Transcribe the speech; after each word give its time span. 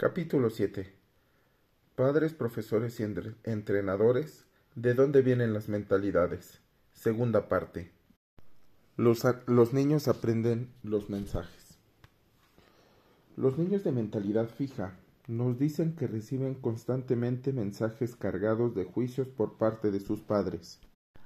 Capítulo 0.00 0.48
7 0.48 0.94
Padres, 1.94 2.32
profesores 2.32 2.98
y 3.00 3.02
entrenadores, 3.44 4.46
¿de 4.74 4.94
dónde 4.94 5.20
vienen 5.20 5.52
las 5.52 5.68
mentalidades? 5.68 6.62
Segunda 6.94 7.50
parte. 7.50 7.90
Los, 8.96 9.26
los, 9.46 9.74
niños 9.74 10.08
aprenden 10.08 10.70
los 10.82 11.10
mensajes. 11.10 11.76
Los 13.36 13.58
niños 13.58 13.84
de 13.84 13.92
mentalidad 13.92 14.48
fija 14.48 14.94
nos 15.28 15.58
dicen 15.58 15.94
que 15.94 16.06
reciben 16.06 16.54
constantemente 16.54 17.52
mensajes 17.52 18.16
cargados 18.16 18.74
de 18.74 18.84
juicios 18.84 19.28
por 19.28 19.58
parte 19.58 19.90
de 19.90 20.00
sus 20.00 20.22
padres. 20.22 20.80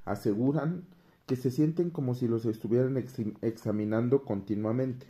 Aseguran 0.04 0.82
que 1.26 1.36
se 1.36 1.52
sienten 1.52 1.90
como 1.90 2.16
si 2.16 2.26
los 2.26 2.44
estuvieran 2.44 2.96
examinando 3.40 4.24
continuamente. 4.24 5.06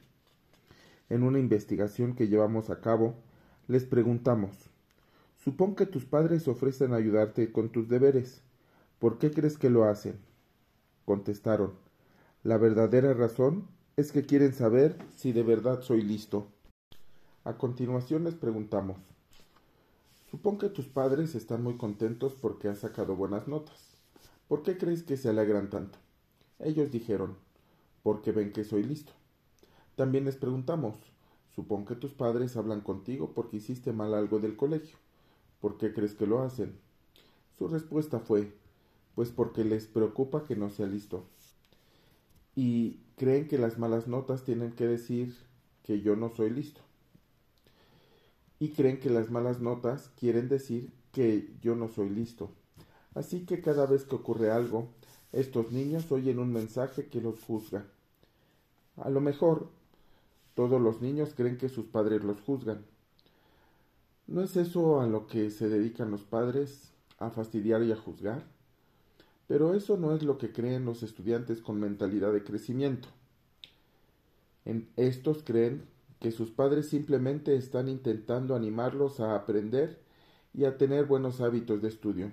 En 1.08 1.22
una 1.22 1.38
investigación 1.38 2.14
que 2.14 2.28
llevamos 2.28 2.68
a 2.68 2.82
cabo, 2.82 3.23
les 3.66 3.84
preguntamos, 3.84 4.50
supón 5.42 5.74
que 5.74 5.86
tus 5.86 6.04
padres 6.04 6.48
ofrecen 6.48 6.92
ayudarte 6.92 7.50
con 7.50 7.70
tus 7.70 7.88
deberes. 7.88 8.42
¿Por 8.98 9.18
qué 9.18 9.30
crees 9.30 9.56
que 9.56 9.70
lo 9.70 9.84
hacen? 9.84 10.18
Contestaron, 11.04 11.72
la 12.42 12.58
verdadera 12.58 13.14
razón 13.14 13.66
es 13.96 14.12
que 14.12 14.26
quieren 14.26 14.52
saber 14.52 14.98
si 15.16 15.32
de 15.32 15.42
verdad 15.42 15.80
soy 15.80 16.02
listo. 16.02 16.48
A 17.44 17.56
continuación 17.58 18.24
les 18.24 18.34
preguntamos, 18.34 18.98
supón 20.30 20.58
que 20.58 20.68
tus 20.68 20.86
padres 20.86 21.34
están 21.34 21.62
muy 21.62 21.76
contentos 21.76 22.34
porque 22.34 22.68
has 22.68 22.78
sacado 22.80 23.16
buenas 23.16 23.48
notas. 23.48 23.96
¿Por 24.48 24.62
qué 24.62 24.76
crees 24.76 25.02
que 25.02 25.16
se 25.16 25.30
alegran 25.30 25.70
tanto? 25.70 25.98
Ellos 26.58 26.90
dijeron, 26.90 27.36
porque 28.02 28.32
ven 28.32 28.52
que 28.52 28.64
soy 28.64 28.82
listo. 28.82 29.12
También 29.96 30.24
les 30.24 30.36
preguntamos, 30.36 30.98
Supón 31.54 31.84
que 31.84 31.94
tus 31.94 32.12
padres 32.12 32.56
hablan 32.56 32.80
contigo 32.80 33.32
porque 33.32 33.58
hiciste 33.58 33.92
mal 33.92 34.14
algo 34.14 34.40
del 34.40 34.56
colegio. 34.56 34.96
¿Por 35.60 35.78
qué 35.78 35.92
crees 35.92 36.14
que 36.14 36.26
lo 36.26 36.42
hacen? 36.42 36.76
Su 37.56 37.68
respuesta 37.68 38.18
fue, 38.18 38.52
pues 39.14 39.30
porque 39.30 39.64
les 39.64 39.86
preocupa 39.86 40.44
que 40.46 40.56
no 40.56 40.70
sea 40.70 40.86
listo. 40.86 41.24
Y 42.56 42.98
creen 43.16 43.46
que 43.46 43.58
las 43.58 43.78
malas 43.78 44.08
notas 44.08 44.44
tienen 44.44 44.72
que 44.72 44.86
decir 44.86 45.36
que 45.84 46.00
yo 46.00 46.16
no 46.16 46.30
soy 46.30 46.50
listo. 46.50 46.80
Y 48.58 48.70
creen 48.70 48.98
que 48.98 49.10
las 49.10 49.30
malas 49.30 49.60
notas 49.60 50.10
quieren 50.18 50.48
decir 50.48 50.92
que 51.12 51.54
yo 51.60 51.76
no 51.76 51.88
soy 51.88 52.10
listo. 52.10 52.50
Así 53.14 53.46
que 53.46 53.60
cada 53.60 53.86
vez 53.86 54.04
que 54.04 54.16
ocurre 54.16 54.50
algo, 54.50 54.88
estos 55.32 55.70
niños 55.70 56.10
oyen 56.10 56.40
un 56.40 56.52
mensaje 56.52 57.06
que 57.06 57.20
los 57.20 57.40
juzga. 57.40 57.86
A 58.96 59.10
lo 59.10 59.20
mejor 59.20 59.68
todos 60.54 60.80
los 60.80 61.02
niños 61.02 61.34
creen 61.34 61.58
que 61.58 61.68
sus 61.68 61.86
padres 61.86 62.22
los 62.24 62.40
juzgan. 62.40 62.84
¿No 64.26 64.42
es 64.42 64.56
eso 64.56 65.00
a 65.00 65.06
lo 65.06 65.26
que 65.26 65.50
se 65.50 65.68
dedican 65.68 66.10
los 66.10 66.22
padres, 66.22 66.92
a 67.18 67.30
fastidiar 67.30 67.82
y 67.82 67.92
a 67.92 67.96
juzgar? 67.96 68.44
Pero 69.46 69.74
eso 69.74 69.96
no 69.98 70.14
es 70.14 70.22
lo 70.22 70.38
que 70.38 70.52
creen 70.52 70.84
los 70.84 71.02
estudiantes 71.02 71.60
con 71.60 71.78
mentalidad 71.78 72.32
de 72.32 72.42
crecimiento. 72.42 73.08
En 74.64 74.88
estos 74.96 75.42
creen 75.42 75.84
que 76.20 76.30
sus 76.30 76.50
padres 76.50 76.88
simplemente 76.88 77.54
están 77.56 77.88
intentando 77.88 78.54
animarlos 78.54 79.20
a 79.20 79.34
aprender 79.34 80.00
y 80.54 80.64
a 80.64 80.78
tener 80.78 81.04
buenos 81.04 81.42
hábitos 81.42 81.82
de 81.82 81.88
estudio. 81.88 82.30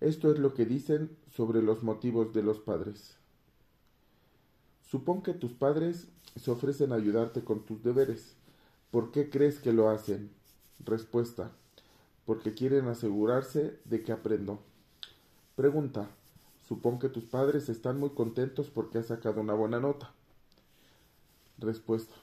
Esto 0.00 0.30
es 0.30 0.38
lo 0.38 0.54
que 0.54 0.66
dicen 0.66 1.16
sobre 1.34 1.62
los 1.62 1.82
motivos 1.82 2.32
de 2.32 2.42
los 2.42 2.60
padres. 2.60 3.16
Supón 4.92 5.22
que 5.22 5.32
tus 5.32 5.52
padres 5.52 6.06
se 6.36 6.50
ofrecen 6.50 6.92
a 6.92 6.96
ayudarte 6.96 7.42
con 7.42 7.64
tus 7.64 7.82
deberes. 7.82 8.34
¿Por 8.90 9.10
qué 9.10 9.30
crees 9.30 9.58
que 9.58 9.72
lo 9.72 9.88
hacen? 9.88 10.30
Respuesta. 10.84 11.50
Porque 12.26 12.52
quieren 12.52 12.86
asegurarse 12.88 13.78
de 13.86 14.02
que 14.02 14.12
aprendo. 14.12 14.58
Pregunta. 15.56 16.10
Supón 16.68 16.98
que 16.98 17.08
tus 17.08 17.24
padres 17.24 17.70
están 17.70 17.98
muy 17.98 18.10
contentos 18.10 18.68
porque 18.68 18.98
has 18.98 19.06
sacado 19.06 19.40
una 19.40 19.54
buena 19.54 19.80
nota. 19.80 20.12
Respuesta. 21.56 22.14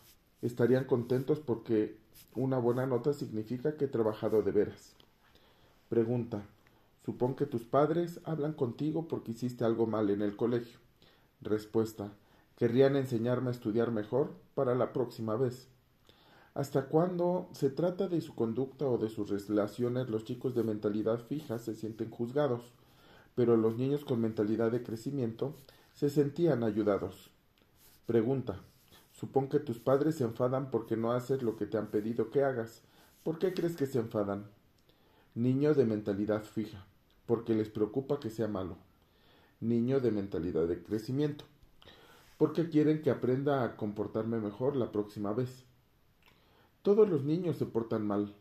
Estarían 0.44 0.86
contentos 0.86 1.40
porque 1.40 1.98
una 2.36 2.60
buena 2.60 2.86
nota 2.86 3.14
significa 3.14 3.78
que 3.78 3.86
he 3.86 3.88
trabajado 3.88 4.44
de 4.44 4.52
veras. 4.52 4.94
Pregunta. 5.90 6.44
Supón 7.04 7.34
que 7.34 7.48
tus 7.48 7.64
padres 7.64 8.20
hablan 8.26 8.54
contigo 8.54 9.08
porque 9.08 9.32
hiciste 9.32 9.66
algo 9.66 9.88
mal 9.88 10.12
en 10.12 10.22
el 10.22 10.36
colegio. 10.36 10.78
Respuesta. 11.42 12.12
Querrían 12.60 12.98
enseñarme 12.98 13.48
a 13.48 13.52
estudiar 13.52 13.90
mejor 13.90 14.34
para 14.54 14.76
la 14.76 14.92
próxima 14.92 15.38
vez. 15.38 15.70
¿Hasta 16.54 16.88
cuándo 16.88 17.48
se 17.54 17.70
trata 17.70 18.10
de 18.10 18.20
su 18.20 18.36
conducta 18.36 18.86
o 18.86 18.98
de 18.98 19.08
sus 19.08 19.30
relaciones 19.30 20.10
los 20.10 20.26
chicos 20.26 20.56
de 20.56 20.66
mentalidad 20.66 21.20
fija 21.20 21.58
se 21.58 21.74
sienten 21.74 22.10
juzgados, 22.10 22.74
pero 23.34 23.56
los 23.56 23.78
niños 23.78 24.04
con 24.04 24.20
mentalidad 24.20 24.72
de 24.72 24.84
crecimiento 24.84 25.56
se 25.94 26.10
sentían 26.10 26.66
ayudados? 26.66 27.32
Pregunta. 28.06 28.60
Supón 29.14 29.48
que 29.48 29.60
tus 29.60 29.80
padres 29.80 30.16
se 30.16 30.26
enfadan 30.26 30.70
porque 30.70 30.98
no 30.98 31.14
haces 31.14 31.42
lo 31.42 31.56
que 31.56 31.66
te 31.66 31.78
han 31.78 31.88
pedido 31.88 32.30
que 32.30 32.44
hagas. 32.44 32.82
¿Por 33.24 33.40
qué 33.40 33.54
crees 33.54 33.78
que 33.78 33.86
se 33.86 34.00
enfadan? 34.00 34.50
Niño 35.34 35.74
de 35.76 35.86
mentalidad 35.86 36.44
fija, 36.44 36.86
porque 37.26 37.54
les 37.54 37.70
preocupa 37.70 38.20
que 38.20 38.30
sea 38.30 38.50
malo. 38.50 38.76
Niño 39.62 40.02
de 40.02 40.12
mentalidad 40.12 40.68
de 40.68 40.84
crecimiento, 40.84 41.46
porque 42.40 42.70
quieren 42.70 43.02
que 43.02 43.12
aprenda 43.12 43.66
a 43.66 43.76
comportarme 43.76 44.40
mejor 44.40 44.78
la 44.78 44.94
próxima 44.94 45.34
vez. 45.34 45.66
Todos 46.84 47.10
los 47.10 47.26
niños 47.26 47.58
se 47.58 47.66
portan 47.66 48.08
mal. 48.08 48.34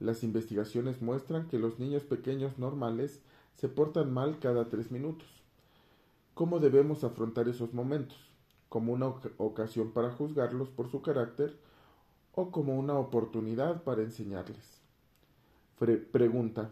Las 0.00 0.24
investigaciones 0.24 1.02
muestran 1.02 1.48
que 1.48 1.58
los 1.58 1.78
niños 1.78 2.02
pequeños 2.02 2.58
normales 2.58 3.20
se 3.54 3.68
portan 3.68 4.10
mal 4.10 4.38
cada 4.38 4.70
tres 4.70 4.90
minutos. 4.90 5.28
¿Cómo 6.32 6.60
debemos 6.60 7.04
afrontar 7.04 7.46
esos 7.46 7.74
momentos? 7.74 8.16
¿Como 8.70 8.94
una 8.94 9.08
ocasión 9.36 9.90
para 9.90 10.10
juzgarlos 10.10 10.70
por 10.70 10.90
su 10.90 11.02
carácter 11.02 11.54
o 12.34 12.50
como 12.50 12.78
una 12.78 12.94
oportunidad 12.94 13.82
para 13.82 14.00
enseñarles? 14.00 14.80
pregunta. 16.10 16.70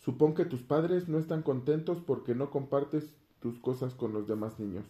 Supón 0.00 0.34
que 0.34 0.46
tus 0.46 0.62
padres 0.62 1.08
no 1.08 1.20
están 1.20 1.42
contentos 1.42 1.98
porque 2.04 2.34
no 2.34 2.50
compartes 2.50 3.14
tus 3.38 3.60
cosas 3.60 3.94
con 3.94 4.12
los 4.12 4.26
demás 4.26 4.58
niños. 4.58 4.86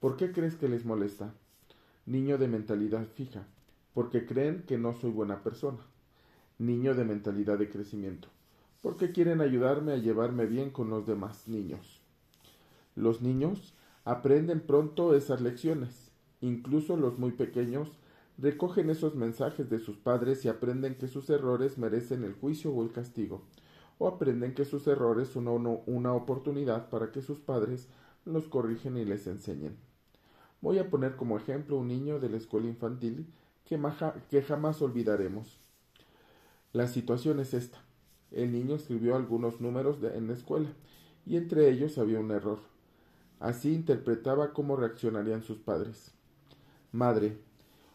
¿Por 0.00 0.16
qué 0.16 0.32
crees 0.32 0.56
que 0.56 0.68
les 0.68 0.84
molesta? 0.84 1.34
Niño 2.04 2.38
de 2.38 2.48
mentalidad 2.48 3.06
fija, 3.06 3.46
porque 3.94 4.26
creen 4.26 4.64
que 4.66 4.78
no 4.78 4.94
soy 4.94 5.10
buena 5.10 5.42
persona. 5.42 5.78
Niño 6.58 6.94
de 6.94 7.04
mentalidad 7.04 7.58
de 7.58 7.70
crecimiento, 7.70 8.28
porque 8.82 9.12
quieren 9.12 9.40
ayudarme 9.40 9.92
a 9.92 9.96
llevarme 9.96 10.46
bien 10.46 10.70
con 10.70 10.90
los 10.90 11.06
demás 11.06 11.48
niños. 11.48 12.00
Los 12.94 13.22
niños 13.22 13.74
aprenden 14.04 14.60
pronto 14.60 15.14
esas 15.14 15.40
lecciones. 15.40 16.10
Incluso 16.40 16.96
los 16.96 17.18
muy 17.18 17.32
pequeños 17.32 17.90
recogen 18.38 18.90
esos 18.90 19.14
mensajes 19.14 19.68
de 19.70 19.80
sus 19.80 19.96
padres 19.96 20.44
y 20.44 20.48
aprenden 20.48 20.96
que 20.96 21.08
sus 21.08 21.30
errores 21.30 21.78
merecen 21.78 22.24
el 22.24 22.34
juicio 22.34 22.70
o 22.70 22.82
el 22.82 22.92
castigo, 22.92 23.42
o 23.98 24.08
aprenden 24.08 24.54
que 24.54 24.64
sus 24.64 24.86
errores 24.86 25.28
son 25.28 25.48
una, 25.48 26.12
oportunidad 26.12 26.90
para 26.90 27.12
que 27.12 27.22
sus 27.22 27.40
padres 27.40 27.88
los 28.24 28.48
corrigen 28.48 28.96
y 28.96 29.04
les 29.04 29.26
enseñen. 29.26 29.85
Voy 30.66 30.80
a 30.80 30.90
poner 30.90 31.14
como 31.14 31.36
ejemplo 31.36 31.78
un 31.78 31.86
niño 31.86 32.18
de 32.18 32.28
la 32.28 32.38
escuela 32.38 32.66
infantil 32.66 33.32
que, 33.66 34.42
jamás 34.42 34.82
olvidaremos. 34.82 35.60
La 36.72 36.88
situación 36.88 37.38
es 37.38 37.54
esta. 37.54 37.78
El 38.32 38.50
niño 38.50 38.74
escribió 38.74 39.14
algunos 39.14 39.60
números 39.60 39.98
en 40.02 40.26
la 40.26 40.32
escuela 40.32 40.68
y 41.24 41.36
entre 41.36 41.70
ellos 41.70 41.98
había 41.98 42.18
un 42.18 42.32
error. 42.32 42.58
Así 43.38 43.72
interpretaba 43.72 44.52
cómo 44.52 44.74
reaccionarían 44.74 45.44
sus 45.44 45.58
padres. 45.58 46.10
Madre. 46.90 47.38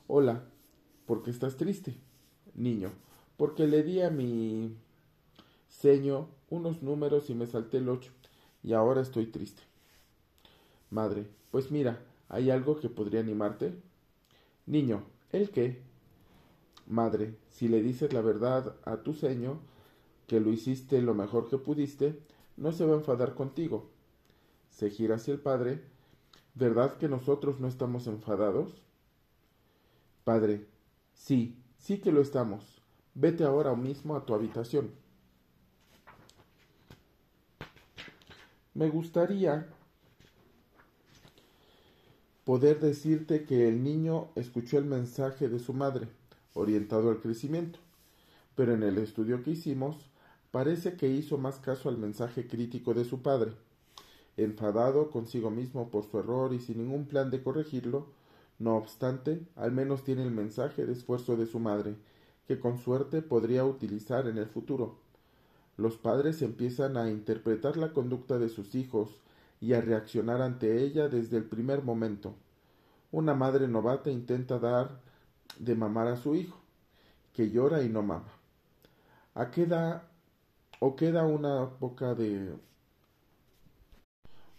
Hola. 0.08 0.46
¿Por 1.06 1.24
qué 1.24 1.32
estás 1.32 1.58
triste? 1.58 1.98
Niño. 2.56 2.94
Porque 3.36 3.68
le 3.68 3.84
di 3.84 4.00
a 4.00 4.09
mi 4.09 4.78
ceño 5.67 6.29
unos 6.50 6.82
números 6.82 7.29
y 7.29 7.35
me 7.35 7.47
salté 7.47 7.79
el 7.79 7.90
ocho 7.90 8.14
y 8.64 8.72
ahora 8.72 9.02
estoy 9.02 9.26
triste. 9.26 9.62
Madre. 10.90 11.28
Pues 11.52 11.70
mira, 11.70 12.00
¿Hay 12.33 12.49
algo 12.49 12.79
que 12.79 12.87
podría 12.87 13.19
animarte? 13.19 13.73
Niño, 14.66 15.03
¿el 15.33 15.49
qué? 15.49 15.81
Madre, 16.87 17.35
si 17.49 17.67
le 17.67 17.81
dices 17.81 18.13
la 18.13 18.22
verdad 18.22 18.73
a 18.85 19.03
tu 19.03 19.13
seño, 19.13 19.59
que 20.28 20.39
lo 20.39 20.49
hiciste 20.49 21.01
lo 21.01 21.13
mejor 21.13 21.49
que 21.49 21.57
pudiste, 21.57 22.17
no 22.55 22.72
se 22.72 22.85
va 22.85 22.93
a 22.93 22.99
enfadar 22.99 23.35
contigo. 23.35 23.89
Se 24.69 24.89
gira 24.89 25.16
hacia 25.16 25.33
el 25.33 25.41
padre. 25.41 25.83
¿Verdad 26.55 26.97
que 26.97 27.09
nosotros 27.09 27.59
no 27.59 27.67
estamos 27.67 28.07
enfadados? 28.07 28.81
Padre, 30.23 30.66
sí, 31.13 31.57
sí 31.79 31.97
que 31.97 32.13
lo 32.13 32.22
estamos. 32.22 32.81
Vete 33.13 33.43
ahora 33.43 33.75
mismo 33.75 34.16
a 34.16 34.25
tu 34.25 34.33
habitación. 34.33 34.91
Me 38.73 38.87
gustaría 38.87 39.67
poder 42.52 42.82
decirte 42.82 43.46
que 43.46 43.70
el 43.70 43.82
niño 43.82 44.28
escuchó 44.36 44.78
el 44.78 44.84
mensaje 44.84 45.48
de 45.48 45.58
su 45.58 45.72
madre, 45.72 46.09
orientado 46.53 47.09
al 47.09 47.22
crecimiento. 47.22 47.80
pero 48.56 48.74
en 48.74 48.84
el 48.84 48.98
estudio 48.98 49.42
que 49.42 49.52
hicimos 49.52 49.96
parece 50.52 50.98
que 50.98 51.08
hizo 51.08 51.38
más 51.38 51.59
caso 51.59 51.88
al 51.88 51.98
mensaje 51.98 52.48
crítico 52.48 52.94
de 52.94 53.06
su 53.06 53.22
padre. 53.22 53.53
Enfadado 54.36 55.12
consigo 55.12 55.50
mismo 55.50 55.92
por 55.92 56.03
su 56.03 56.20
error 56.20 56.53
y 56.53 56.59
sin 56.59 56.80
ningún 56.80 57.06
plan 57.06 57.32
de 57.32 57.42
corregirlo, 57.42 58.08
no 58.59 58.76
obstante, 58.76 59.40
al 59.56 59.72
menos 59.72 60.03
tiene 60.03 60.24
el 60.24 60.32
mensaje 60.32 60.86
de 60.86 60.92
esfuerzo 60.92 61.38
de 61.38 61.46
su 61.46 61.59
madre, 61.59 61.96
que 62.50 62.59
con 62.59 62.78
suerte 62.80 63.22
podría 63.22 63.64
utilizar 63.64 64.28
en 64.28 64.38
el 64.38 64.48
futuro. 64.48 64.98
Los 65.78 65.96
padres 65.96 66.42
empiezan 66.42 66.98
a 66.98 67.09
interpretar 67.09 67.78
la 67.78 67.94
conducta 67.94 68.40
de 68.40 68.50
sus 68.50 68.76
hijos 68.76 69.22
y 69.61 69.73
a 69.73 69.81
reaccionar 69.81 70.41
ante 70.41 70.84
ella 70.84 71.08
desde 71.08 71.37
el 71.37 71.46
primer 71.46 71.84
momento. 71.84 72.35
Una 73.11 73.35
madre 73.35 73.67
novata 73.67 74.09
intenta 74.09 74.59
dar 74.59 74.99
de 75.59 75.75
mamar 75.75 76.08
a 76.08 76.17
su 76.17 76.35
hijo, 76.35 76.59
que 77.34 77.52
llora 77.52 77.84
y 77.84 77.90
no 77.90 78.02
mama. 78.02 78.34
¿A 79.35 79.52
qué 79.52 79.66
da 79.66 80.09
o 80.79 80.96
queda 80.96 81.25
una 81.25 81.66
boca 81.66 82.16
de 82.16 82.58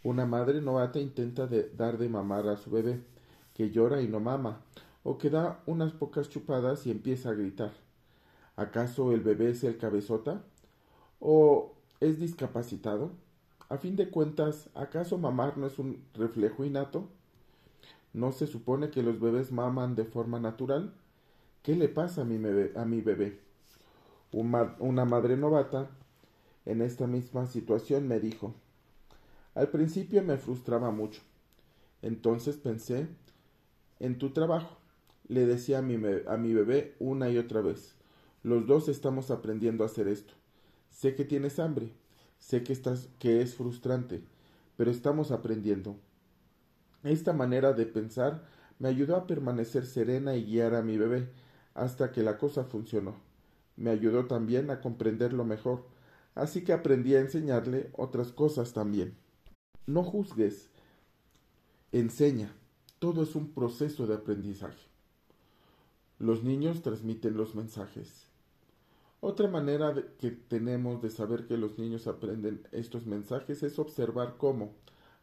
una 0.05 0.27
madre 0.27 0.61
novata 0.61 0.99
intenta 0.99 1.47
dar 1.47 1.99
de 1.99 2.09
mamar 2.09 2.49
a 2.49 2.57
su 2.57 2.71
bebé, 2.71 3.05
que 3.55 3.71
llora 3.71 4.03
y 4.03 4.09
no 4.09 4.21
mama, 4.21 4.61
o 5.05 5.19
que 5.19 5.31
da 5.31 5.63
unas 5.67 5.93
pocas 5.93 6.29
chupadas 6.29 6.87
y 6.87 6.91
empieza 6.91 7.31
a 7.31 7.35
gritar. 7.35 7.73
¿Acaso 8.57 9.13
el 9.13 9.21
bebé 9.21 9.51
es 9.51 9.65
el 9.65 9.79
cabezota? 9.79 10.43
¿O 11.21 11.75
es 12.01 12.19
discapacitado? 12.19 13.13
A 13.73 13.79
fin 13.79 13.97
de 13.97 14.11
cuentas, 14.11 14.69
¿acaso 14.75 15.17
mamar 15.17 15.57
no 15.57 15.67
es 15.67 15.79
un 15.79 16.05
reflejo 16.13 16.63
innato? 16.63 17.09
¿No 18.13 18.31
se 18.33 18.47
supone 18.47 18.91
que 18.91 19.03
los 19.03 19.19
bebés 19.19 19.51
maman 19.51 19.95
de 19.95 20.05
forma 20.05 20.39
natural? 20.39 20.93
¿Qué 21.63 21.75
le 21.75 21.89
pasa 21.89 22.21
a 22.21 22.25
mi 22.27 22.37
bebé? 22.37 22.75
A 22.77 22.85
mi 22.85 23.01
bebé? 23.01 23.41
Una 24.31 25.07
madre 25.07 25.39
novata 25.39 25.89
en 26.67 26.83
esta 26.83 27.07
misma 27.07 27.47
situación 27.47 28.07
me 28.07 28.21
dijo, 28.21 28.53
al 29.55 29.69
principio 29.69 30.23
me 30.23 30.37
frustraba 30.37 30.91
mucho. 30.91 31.23
Entonces 32.03 32.59
pensé 32.59 33.09
en 34.01 34.19
tu 34.19 34.35
trabajo. 34.35 34.77
Le 35.29 35.47
decía 35.47 35.79
a 35.79 35.83
mi, 35.83 35.95
a 35.95 36.37
mi 36.37 36.53
bebé 36.53 36.95
una 36.99 37.31
y 37.31 37.39
otra 37.39 37.63
vez, 37.63 37.95
los 38.43 38.67
dos 38.67 38.91
estamos 38.91 39.31
aprendiendo 39.31 39.83
a 39.83 39.87
hacer 39.87 40.09
esto. 40.09 40.35
Sé 40.91 41.15
que 41.15 41.25
tienes 41.25 41.59
hambre, 41.59 41.95
sé 42.43 42.65
que, 42.65 42.77
que 43.21 43.41
es 43.41 43.55
frustrante, 43.55 44.25
pero 44.77 44.91
estamos 44.91 45.31
aprendiendo. 45.31 45.97
Esta 47.05 47.33
manera 47.33 47.73
de 47.73 47.87
pensar 47.87 48.45
me 48.81 48.89
ayudó 48.89 49.15
a 49.15 49.29
permanecer 49.29 49.87
serena 49.87 50.35
y 50.35 50.45
guiar 50.45 50.75
a 50.75 50.83
mi 50.83 50.99
bebé 50.99 51.29
hasta 51.75 52.11
que 52.11 52.25
la 52.25 52.39
cosa 52.39 52.65
funcionó. 52.65 53.15
Me 53.77 53.91
ayudó 53.91 54.27
también 54.27 54.71
a 54.71 54.81
comprenderlo 54.81 55.45
mejor, 55.45 55.87
así 56.35 56.65
que 56.65 56.73
aprendí 56.73 57.15
a 57.15 57.21
enseñarle 57.21 57.91
otras 57.97 58.33
cosas 58.33 58.73
también. 58.73 59.15
No 59.87 60.03
juzgues, 60.03 60.69
enseña. 61.93 62.57
Todo 62.99 63.23
es 63.23 63.37
un 63.37 63.53
proceso 63.53 64.09
de 64.09 64.15
aprendizaje. 64.15 64.89
Los 66.19 66.43
niños 66.43 66.83
transmiten 66.83 67.37
los 67.37 67.55
mensajes. 67.55 68.32
Otra 69.25 69.47
manera 69.47 69.95
que 70.19 70.33
tenemos 70.33 71.01
de 71.01 71.09
saber 71.09 71.47
que 71.47 71.57
los 71.57 71.79
niños 71.79 72.09
aprenden 72.09 72.67
estos 72.73 73.07
mensajes 73.07 73.63
es 73.63 73.79
observar 73.79 74.35
cómo, 74.37 74.75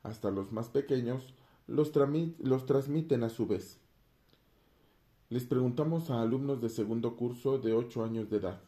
hasta 0.04 0.32
los 0.32 0.54
más 0.54 0.70
pequeños, 0.70 1.34
los, 1.68 1.92
los 2.40 2.66
transmiten 2.66 3.24
a 3.26 3.30
su 3.30 3.46
vez. 3.46 3.78
Les 5.28 5.44
preguntamos 5.44 6.10
a 6.10 6.22
alumnos 6.22 6.62
de 6.62 6.70
segundo 6.70 7.18
curso 7.18 7.58
de 7.58 7.74
8 7.74 8.06
años 8.06 8.30
de 8.30 8.38
edad, 8.38 8.62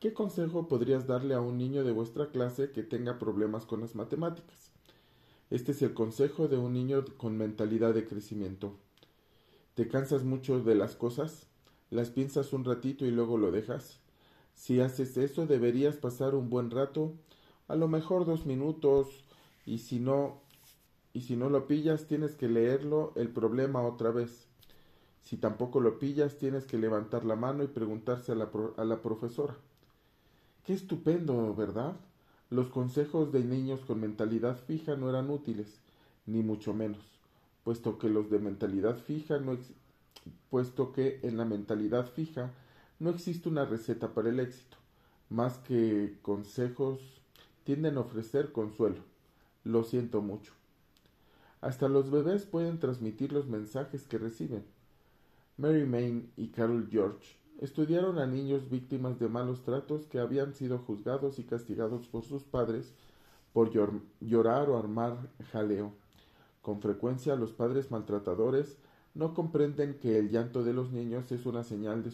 ¿qué 0.00 0.12
consejo 0.12 0.66
podrías 0.66 1.06
darle 1.06 1.34
a 1.34 1.40
un 1.40 1.58
niño 1.58 1.84
de 1.84 1.92
vuestra 1.92 2.32
clase 2.32 2.72
que 2.72 2.82
tenga 2.82 3.20
problemas 3.20 3.66
con 3.66 3.82
las 3.82 3.94
matemáticas? 3.94 4.72
Este 5.50 5.70
es 5.70 5.82
el 5.82 5.94
consejo 5.94 6.48
de 6.48 6.58
un 6.58 6.72
niño 6.72 7.04
con 7.18 7.36
mentalidad 7.36 7.94
de 7.94 8.04
crecimiento. 8.04 8.74
¿Te 9.74 9.86
cansas 9.86 10.24
mucho 10.24 10.60
de 10.60 10.74
las 10.74 10.96
cosas? 10.96 11.46
¿Las 11.88 12.10
piensas 12.10 12.52
un 12.52 12.64
ratito 12.64 13.06
y 13.06 13.12
luego 13.12 13.38
lo 13.38 13.52
dejas? 13.52 14.01
Si 14.54 14.80
haces 14.80 15.16
eso 15.16 15.46
deberías 15.46 15.96
pasar 15.96 16.34
un 16.34 16.50
buen 16.50 16.70
rato, 16.70 17.14
a 17.68 17.76
lo 17.76 17.88
mejor 17.88 18.24
dos 18.24 18.46
minutos, 18.46 19.24
y 19.66 19.78
si 19.78 19.98
no, 19.98 20.40
y 21.12 21.22
si 21.22 21.36
no 21.36 21.50
lo 21.50 21.66
pillas, 21.66 22.06
tienes 22.06 22.34
que 22.34 22.48
leerlo 22.48 23.12
el 23.16 23.28
problema 23.28 23.82
otra 23.82 24.10
vez. 24.10 24.46
Si 25.22 25.36
tampoco 25.36 25.80
lo 25.80 25.98
pillas, 25.98 26.38
tienes 26.38 26.64
que 26.64 26.78
levantar 26.78 27.24
la 27.24 27.36
mano 27.36 27.62
y 27.62 27.68
preguntarse 27.68 28.32
a 28.32 28.34
la, 28.34 28.50
a 28.76 28.84
la 28.84 29.02
profesora. 29.02 29.56
Qué 30.64 30.72
estupendo, 30.72 31.54
¿verdad? 31.54 31.96
Los 32.50 32.68
consejos 32.68 33.32
de 33.32 33.44
niños 33.44 33.80
con 33.80 34.00
mentalidad 34.00 34.58
fija 34.66 34.96
no 34.96 35.08
eran 35.08 35.30
útiles, 35.30 35.80
ni 36.26 36.42
mucho 36.42 36.74
menos, 36.74 37.00
puesto 37.64 37.98
que 37.98 38.08
los 38.08 38.30
de 38.30 38.38
mentalidad 38.38 38.98
fija 38.98 39.38
no 39.38 39.56
puesto 40.50 40.92
que 40.92 41.20
en 41.22 41.36
la 41.36 41.44
mentalidad 41.44 42.06
fija 42.06 42.52
no 43.02 43.10
existe 43.10 43.48
una 43.48 43.64
receta 43.64 44.14
para 44.14 44.28
el 44.28 44.38
éxito, 44.38 44.76
más 45.28 45.58
que 45.58 46.18
consejos 46.22 47.00
tienden 47.64 47.96
a 47.96 48.02
ofrecer 48.02 48.52
consuelo. 48.52 49.02
Lo 49.64 49.82
siento 49.82 50.22
mucho. 50.22 50.52
Hasta 51.60 51.88
los 51.88 52.12
bebés 52.12 52.44
pueden 52.44 52.78
transmitir 52.78 53.32
los 53.32 53.48
mensajes 53.48 54.06
que 54.06 54.18
reciben. 54.18 54.64
Mary 55.56 55.84
Main 55.84 56.30
y 56.36 56.50
Carol 56.50 56.88
George 56.92 57.36
estudiaron 57.60 58.20
a 58.20 58.26
niños 58.26 58.70
víctimas 58.70 59.18
de 59.18 59.28
malos 59.28 59.64
tratos 59.64 60.06
que 60.06 60.20
habían 60.20 60.54
sido 60.54 60.78
juzgados 60.78 61.40
y 61.40 61.42
castigados 61.42 62.06
por 62.06 62.22
sus 62.22 62.44
padres 62.44 62.94
por 63.52 63.72
llorar 64.20 64.70
o 64.70 64.78
armar 64.78 65.28
jaleo. 65.50 65.92
Con 66.60 66.80
frecuencia 66.80 67.34
los 67.34 67.52
padres 67.52 67.90
maltratadores 67.90 68.78
no 69.14 69.34
comprenden 69.34 69.98
que 69.98 70.18
el 70.18 70.30
llanto 70.30 70.64
de 70.64 70.72
los 70.72 70.90
niños 70.90 71.30
es 71.32 71.44
una 71.44 71.64
señal 71.64 72.02
de, 72.02 72.10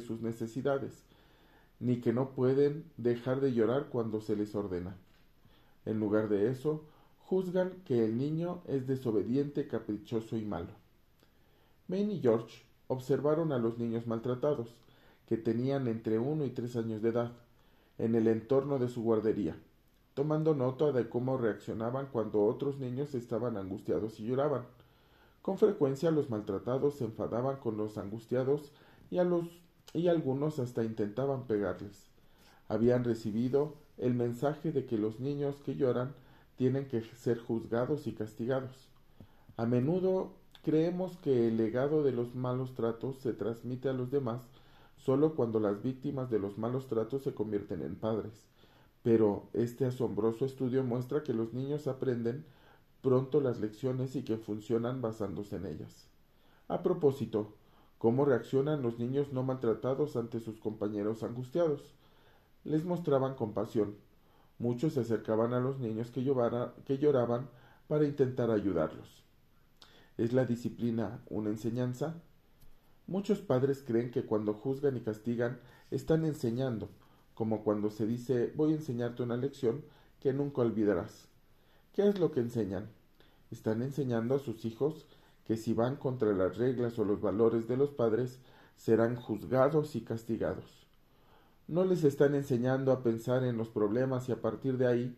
sus 0.00 0.20
necesidades, 0.20 1.04
ni 1.80 2.00
que 2.00 2.12
no 2.12 2.30
pueden 2.30 2.84
dejar 2.96 3.40
de 3.40 3.52
llorar 3.52 3.88
cuando 3.90 4.20
se 4.20 4.36
les 4.36 4.54
ordena. 4.54 4.96
En 5.84 6.00
lugar 6.00 6.28
de 6.28 6.50
eso, 6.50 6.84
juzgan 7.18 7.72
que 7.84 8.04
el 8.04 8.16
niño 8.16 8.62
es 8.66 8.86
desobediente, 8.86 9.68
caprichoso 9.68 10.36
y 10.36 10.44
malo. 10.44 10.70
Maine 11.88 12.14
y 12.14 12.20
George 12.20 12.62
observaron 12.88 13.52
a 13.52 13.58
los 13.58 13.78
niños 13.78 14.06
maltratados, 14.06 14.74
que 15.26 15.36
tenían 15.36 15.88
entre 15.88 16.18
uno 16.18 16.44
y 16.44 16.50
tres 16.50 16.76
años 16.76 17.02
de 17.02 17.10
edad, 17.10 17.32
en 17.98 18.14
el 18.14 18.26
entorno 18.28 18.78
de 18.78 18.88
su 18.88 19.02
guardería, 19.02 19.56
tomando 20.14 20.54
nota 20.54 20.92
de 20.92 21.08
cómo 21.08 21.36
reaccionaban 21.36 22.08
cuando 22.12 22.44
otros 22.44 22.78
niños 22.78 23.14
estaban 23.14 23.56
angustiados 23.56 24.20
y 24.20 24.26
lloraban. 24.26 24.64
Con 25.44 25.58
frecuencia 25.58 26.10
los 26.10 26.30
maltratados 26.30 26.94
se 26.94 27.04
enfadaban 27.04 27.58
con 27.58 27.76
los 27.76 27.98
angustiados 27.98 28.72
y 29.10 29.18
a 29.18 29.24
los 29.24 29.44
y 29.92 30.08
algunos 30.08 30.58
hasta 30.58 30.82
intentaban 30.84 31.46
pegarles. 31.46 32.06
Habían 32.66 33.04
recibido 33.04 33.74
el 33.98 34.14
mensaje 34.14 34.72
de 34.72 34.86
que 34.86 34.96
los 34.96 35.20
niños 35.20 35.56
que 35.56 35.76
lloran 35.76 36.14
tienen 36.56 36.88
que 36.88 37.02
ser 37.02 37.38
juzgados 37.38 38.06
y 38.06 38.14
castigados. 38.14 38.88
A 39.58 39.66
menudo 39.66 40.32
creemos 40.62 41.18
que 41.18 41.48
el 41.48 41.58
legado 41.58 42.02
de 42.02 42.12
los 42.12 42.34
malos 42.34 42.72
tratos 42.72 43.18
se 43.18 43.34
transmite 43.34 43.90
a 43.90 43.92
los 43.92 44.10
demás 44.10 44.48
solo 44.96 45.34
cuando 45.34 45.60
las 45.60 45.82
víctimas 45.82 46.30
de 46.30 46.38
los 46.38 46.56
malos 46.56 46.86
tratos 46.86 47.22
se 47.22 47.34
convierten 47.34 47.82
en 47.82 47.96
padres. 47.96 48.46
Pero 49.02 49.50
este 49.52 49.84
asombroso 49.84 50.46
estudio 50.46 50.82
muestra 50.84 51.22
que 51.22 51.34
los 51.34 51.52
niños 51.52 51.86
aprenden 51.86 52.46
pronto 53.04 53.40
las 53.40 53.60
lecciones 53.60 54.16
y 54.16 54.24
que 54.24 54.38
funcionan 54.38 55.00
basándose 55.00 55.56
en 55.56 55.66
ellas. 55.66 56.08
A 56.66 56.82
propósito, 56.82 57.52
¿cómo 57.98 58.24
reaccionan 58.24 58.82
los 58.82 58.98
niños 58.98 59.32
no 59.32 59.44
maltratados 59.44 60.16
ante 60.16 60.40
sus 60.40 60.58
compañeros 60.58 61.22
angustiados? 61.22 61.94
Les 62.64 62.84
mostraban 62.84 63.36
compasión, 63.36 63.94
Muchos 64.58 64.92
se 64.94 65.00
acercaban 65.00 65.52
a 65.52 65.60
los 65.60 65.78
niños 65.80 66.10
que, 66.10 66.22
que 66.86 66.98
lloraban 66.98 67.48
para 67.88 68.04
intentar 68.04 68.50
ayudarlos. 68.50 69.24
¿Es 70.16 70.32
la 70.32 70.44
disciplina 70.44 71.20
una 71.28 71.50
enseñanza? 71.50 72.14
Muchos 73.06 73.40
padres 73.40 73.82
creen 73.84 74.12
que 74.12 74.24
cuando 74.24 74.54
juzgan 74.54 74.96
y 74.96 75.00
castigan 75.00 75.60
están 75.90 76.24
enseñando, 76.24 76.88
como 77.34 77.64
cuando 77.64 77.90
se 77.90 78.06
dice 78.06 78.52
voy 78.54 78.72
a 78.72 78.76
enseñarte 78.76 79.24
una 79.24 79.36
lección 79.36 79.84
que 80.20 80.32
nunca 80.32 80.62
olvidarás. 80.62 81.33
¿Qué 81.94 82.08
es 82.08 82.18
lo 82.18 82.32
que 82.32 82.40
enseñan? 82.40 82.88
Están 83.50 83.80
enseñando 83.80 84.34
a 84.34 84.38
sus 84.38 84.64
hijos 84.64 85.06
que 85.46 85.56
si 85.56 85.72
van 85.72 85.96
contra 85.96 86.32
las 86.32 86.58
reglas 86.58 86.98
o 86.98 87.04
los 87.04 87.20
valores 87.20 87.68
de 87.68 87.76
los 87.76 87.90
padres 87.90 88.38
serán 88.76 89.16
juzgados 89.16 89.96
y 89.96 90.02
castigados 90.02 90.84
no 91.66 91.84
les 91.84 92.04
están 92.04 92.34
enseñando 92.34 92.92
a 92.92 93.02
pensar 93.02 93.44
en 93.44 93.56
los 93.56 93.68
problemas 93.68 94.28
y 94.28 94.32
a 94.32 94.40
partir 94.40 94.76
de 94.76 94.86
ahí 94.86 95.16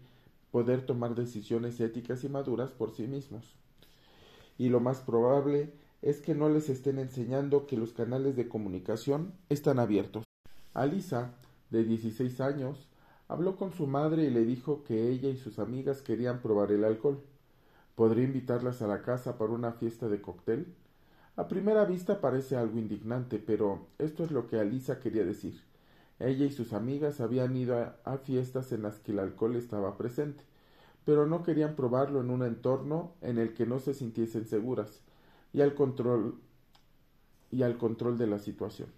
poder 0.50 0.86
tomar 0.86 1.14
decisiones 1.14 1.80
éticas 1.80 2.22
y 2.24 2.28
maduras 2.28 2.70
por 2.70 2.92
sí 2.92 3.06
mismos. 3.06 3.56
Y 4.56 4.68
lo 4.68 4.80
más 4.80 5.00
probable 5.00 5.72
es 6.02 6.20
que 6.20 6.34
no 6.34 6.48
les 6.48 6.68
estén 6.68 6.98
enseñando 6.98 7.66
que 7.66 7.76
los 7.76 7.92
canales 7.92 8.36
de 8.36 8.48
comunicación 8.48 9.32
están 9.48 9.78
abiertos. 9.78 10.24
Alisa, 10.72 11.34
de 11.70 11.84
16 11.84 12.40
años, 12.40 12.88
habló 13.28 13.56
con 13.56 13.72
su 13.72 13.86
madre 13.86 14.24
y 14.24 14.30
le 14.30 14.44
dijo 14.44 14.84
que 14.84 15.08
ella 15.08 15.28
y 15.28 15.36
sus 15.36 15.58
amigas 15.58 16.02
querían 16.02 16.40
probar 16.40 16.72
el 16.72 16.84
alcohol. 16.84 17.20
¿Podría 17.94 18.24
invitarlas 18.24 18.82
a 18.82 18.86
la 18.86 19.02
casa 19.02 19.38
para 19.38 19.52
una 19.52 19.72
fiesta 19.72 20.08
de 20.08 20.20
cóctel? 20.20 20.74
A 21.36 21.48
primera 21.48 21.84
vista 21.84 22.20
parece 22.20 22.56
algo 22.56 22.78
indignante, 22.78 23.38
pero 23.38 23.86
esto 23.98 24.24
es 24.24 24.30
lo 24.30 24.46
que 24.46 24.58
Alisa 24.58 25.00
quería 25.00 25.24
decir. 25.24 25.60
Ella 26.18 26.46
y 26.46 26.50
sus 26.50 26.72
amigas 26.72 27.20
habían 27.20 27.54
ido 27.56 27.76
a, 28.04 28.18
fiestas 28.18 28.72
en 28.72 28.82
las 28.82 28.98
que 29.00 29.12
el 29.12 29.18
alcohol 29.18 29.56
estaba 29.56 29.98
presente, 29.98 30.44
pero 31.04 31.26
no 31.26 31.42
querían 31.42 31.76
probarlo 31.76 32.20
en 32.20 32.30
un 32.30 32.42
entorno 32.42 33.12
en 33.20 33.38
el 33.38 33.52
que 33.52 33.66
no 33.66 33.80
se 33.80 33.92
sintiesen 33.92 34.46
seguras 34.46 35.02
y 35.52 35.60
al 35.60 35.74
control 35.74 36.40
y 37.50 37.62
al 37.62 37.76
control 37.76 38.16
de 38.16 38.26
la 38.26 38.38
situación. 38.38 38.88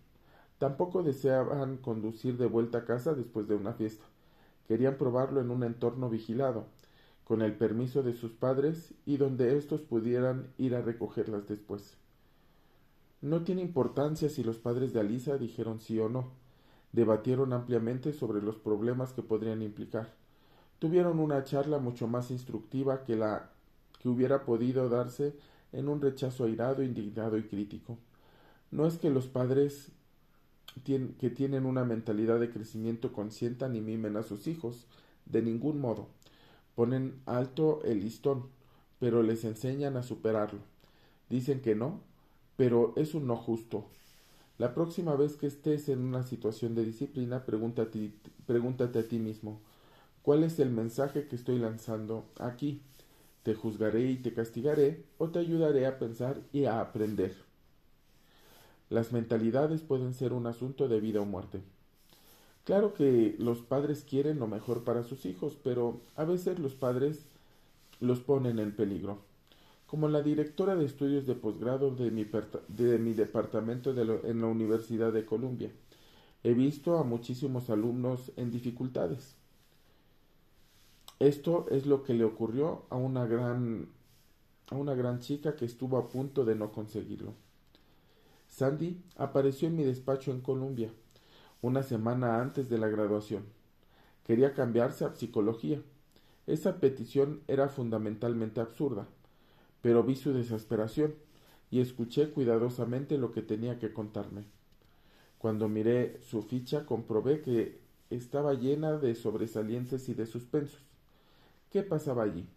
Tampoco 0.58 1.02
deseaban 1.02 1.76
conducir 1.76 2.36
de 2.36 2.46
vuelta 2.46 2.78
a 2.78 2.84
casa 2.84 3.14
después 3.14 3.48
de 3.48 3.56
una 3.56 3.72
fiesta. 3.72 4.04
Querían 4.68 4.98
probarlo 4.98 5.40
en 5.40 5.50
un 5.50 5.64
entorno 5.64 6.10
vigilado, 6.10 6.66
con 7.24 7.42
el 7.42 7.54
permiso 7.54 8.02
de 8.02 8.12
sus 8.12 8.32
padres 8.32 8.94
y 9.06 9.16
donde 9.16 9.56
éstos 9.56 9.80
pudieran 9.80 10.52
ir 10.58 10.74
a 10.74 10.82
recogerlas 10.82 11.48
después. 11.48 11.96
No 13.20 13.42
tiene 13.42 13.62
importancia 13.62 14.28
si 14.28 14.44
los 14.44 14.58
padres 14.58 14.92
de 14.92 15.00
Alisa 15.00 15.38
dijeron 15.38 15.80
sí 15.80 15.98
o 15.98 16.08
no. 16.08 16.28
Debatieron 16.92 17.52
ampliamente 17.52 18.12
sobre 18.12 18.40
los 18.40 18.56
problemas 18.56 19.12
que 19.12 19.22
podrían 19.22 19.62
implicar. 19.62 20.14
Tuvieron 20.78 21.18
una 21.18 21.42
charla 21.44 21.78
mucho 21.78 22.06
más 22.06 22.30
instructiva 22.30 23.04
que 23.04 23.16
la 23.16 23.50
que 23.98 24.08
hubiera 24.08 24.44
podido 24.44 24.88
darse 24.88 25.34
en 25.72 25.88
un 25.88 26.00
rechazo 26.00 26.44
airado, 26.44 26.82
indignado 26.82 27.36
y 27.36 27.42
crítico. 27.42 27.98
No 28.70 28.86
es 28.86 28.98
que 28.98 29.10
los 29.10 29.26
padres 29.26 29.90
que 30.80 31.30
tienen 31.30 31.66
una 31.66 31.84
mentalidad 31.84 32.40
de 32.40 32.50
crecimiento 32.50 33.12
consientan 33.12 33.76
y 33.76 33.80
mimen 33.80 34.16
a 34.16 34.22
sus 34.22 34.46
hijos, 34.46 34.86
de 35.26 35.42
ningún 35.42 35.80
modo. 35.80 36.08
Ponen 36.74 37.20
alto 37.26 37.80
el 37.84 38.00
listón, 38.00 38.46
pero 38.98 39.22
les 39.22 39.44
enseñan 39.44 39.96
a 39.96 40.02
superarlo. 40.02 40.60
Dicen 41.28 41.60
que 41.60 41.74
no, 41.74 42.00
pero 42.56 42.92
es 42.96 43.14
un 43.14 43.26
no 43.26 43.36
justo. 43.36 43.86
La 44.58 44.74
próxima 44.74 45.14
vez 45.14 45.36
que 45.36 45.46
estés 45.46 45.88
en 45.88 46.00
una 46.00 46.24
situación 46.24 46.74
de 46.74 46.84
disciplina, 46.84 47.44
pregúntate, 47.46 48.12
pregúntate 48.46 48.98
a 48.98 49.06
ti 49.06 49.18
mismo, 49.18 49.60
¿cuál 50.22 50.42
es 50.42 50.58
el 50.58 50.70
mensaje 50.70 51.28
que 51.28 51.36
estoy 51.36 51.58
lanzando 51.58 52.24
aquí? 52.40 52.82
¿Te 53.44 53.54
juzgaré 53.54 54.10
y 54.10 54.16
te 54.16 54.34
castigaré 54.34 55.04
o 55.16 55.28
te 55.28 55.38
ayudaré 55.38 55.86
a 55.86 55.98
pensar 55.98 56.40
y 56.52 56.64
a 56.64 56.80
aprender? 56.80 57.47
Las 58.90 59.12
mentalidades 59.12 59.82
pueden 59.82 60.14
ser 60.14 60.32
un 60.32 60.46
asunto 60.46 60.88
de 60.88 61.00
vida 61.00 61.20
o 61.20 61.26
muerte. 61.26 61.62
Claro 62.64 62.94
que 62.94 63.34
los 63.38 63.60
padres 63.60 64.04
quieren 64.08 64.38
lo 64.38 64.46
mejor 64.46 64.84
para 64.84 65.02
sus 65.02 65.24
hijos, 65.26 65.56
pero 65.62 66.00
a 66.16 66.24
veces 66.24 66.58
los 66.58 66.74
padres 66.74 67.26
los 68.00 68.20
ponen 68.20 68.58
en 68.58 68.74
peligro. 68.74 69.18
Como 69.86 70.08
la 70.08 70.22
directora 70.22 70.76
de 70.76 70.84
estudios 70.84 71.26
de 71.26 71.34
posgrado 71.34 71.94
de 71.94 72.10
mi, 72.10 72.26
de 72.68 72.98
mi 72.98 73.14
departamento 73.14 73.90
en 73.90 74.40
la 74.40 74.46
Universidad 74.46 75.12
de 75.12 75.24
Columbia, 75.24 75.70
he 76.44 76.52
visto 76.52 76.98
a 76.98 77.04
muchísimos 77.04 77.70
alumnos 77.70 78.32
en 78.36 78.50
dificultades. 78.50 79.34
Esto 81.18 81.66
es 81.70 81.86
lo 81.86 82.02
que 82.04 82.14
le 82.14 82.24
ocurrió 82.24 82.84
a 82.90 82.96
una 82.96 83.26
gran 83.26 83.88
a 84.70 84.74
una 84.74 84.94
gran 84.94 85.20
chica 85.20 85.56
que 85.56 85.64
estuvo 85.64 85.96
a 85.96 86.08
punto 86.08 86.44
de 86.44 86.54
no 86.54 86.70
conseguirlo. 86.70 87.32
Sandy 88.48 89.02
apareció 89.16 89.68
en 89.68 89.76
mi 89.76 89.84
despacho 89.84 90.32
en 90.32 90.40
Columbia 90.40 90.92
una 91.62 91.82
semana 91.82 92.40
antes 92.40 92.68
de 92.68 92.78
la 92.78 92.88
graduación. 92.88 93.44
Quería 94.24 94.54
cambiarse 94.54 95.04
a 95.04 95.14
psicología. 95.14 95.80
Esa 96.46 96.80
petición 96.80 97.42
era 97.46 97.68
fundamentalmente 97.68 98.60
absurda 98.60 99.08
pero 99.80 100.02
vi 100.02 100.16
su 100.16 100.32
desesperación 100.32 101.14
y 101.70 101.80
escuché 101.80 102.30
cuidadosamente 102.30 103.18
lo 103.18 103.32
que 103.32 103.42
tenía 103.42 103.78
que 103.78 103.92
contarme. 103.92 104.44
Cuando 105.38 105.68
miré 105.68 106.20
su 106.22 106.42
ficha 106.42 106.84
comprobé 106.86 107.42
que 107.42 107.80
estaba 108.10 108.54
llena 108.54 108.98
de 108.98 109.14
sobresalientes 109.14 110.08
y 110.08 110.14
de 110.14 110.26
suspensos. 110.26 110.80
¿Qué 111.70 111.82
pasaba 111.82 112.24
allí? 112.24 112.48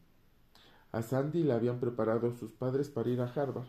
A 0.91 1.01
Sandy 1.03 1.43
la 1.43 1.55
habían 1.55 1.79
preparado 1.79 2.33
sus 2.35 2.51
padres 2.51 2.89
para 2.89 3.09
ir 3.09 3.21
a 3.21 3.31
Harvard. 3.31 3.67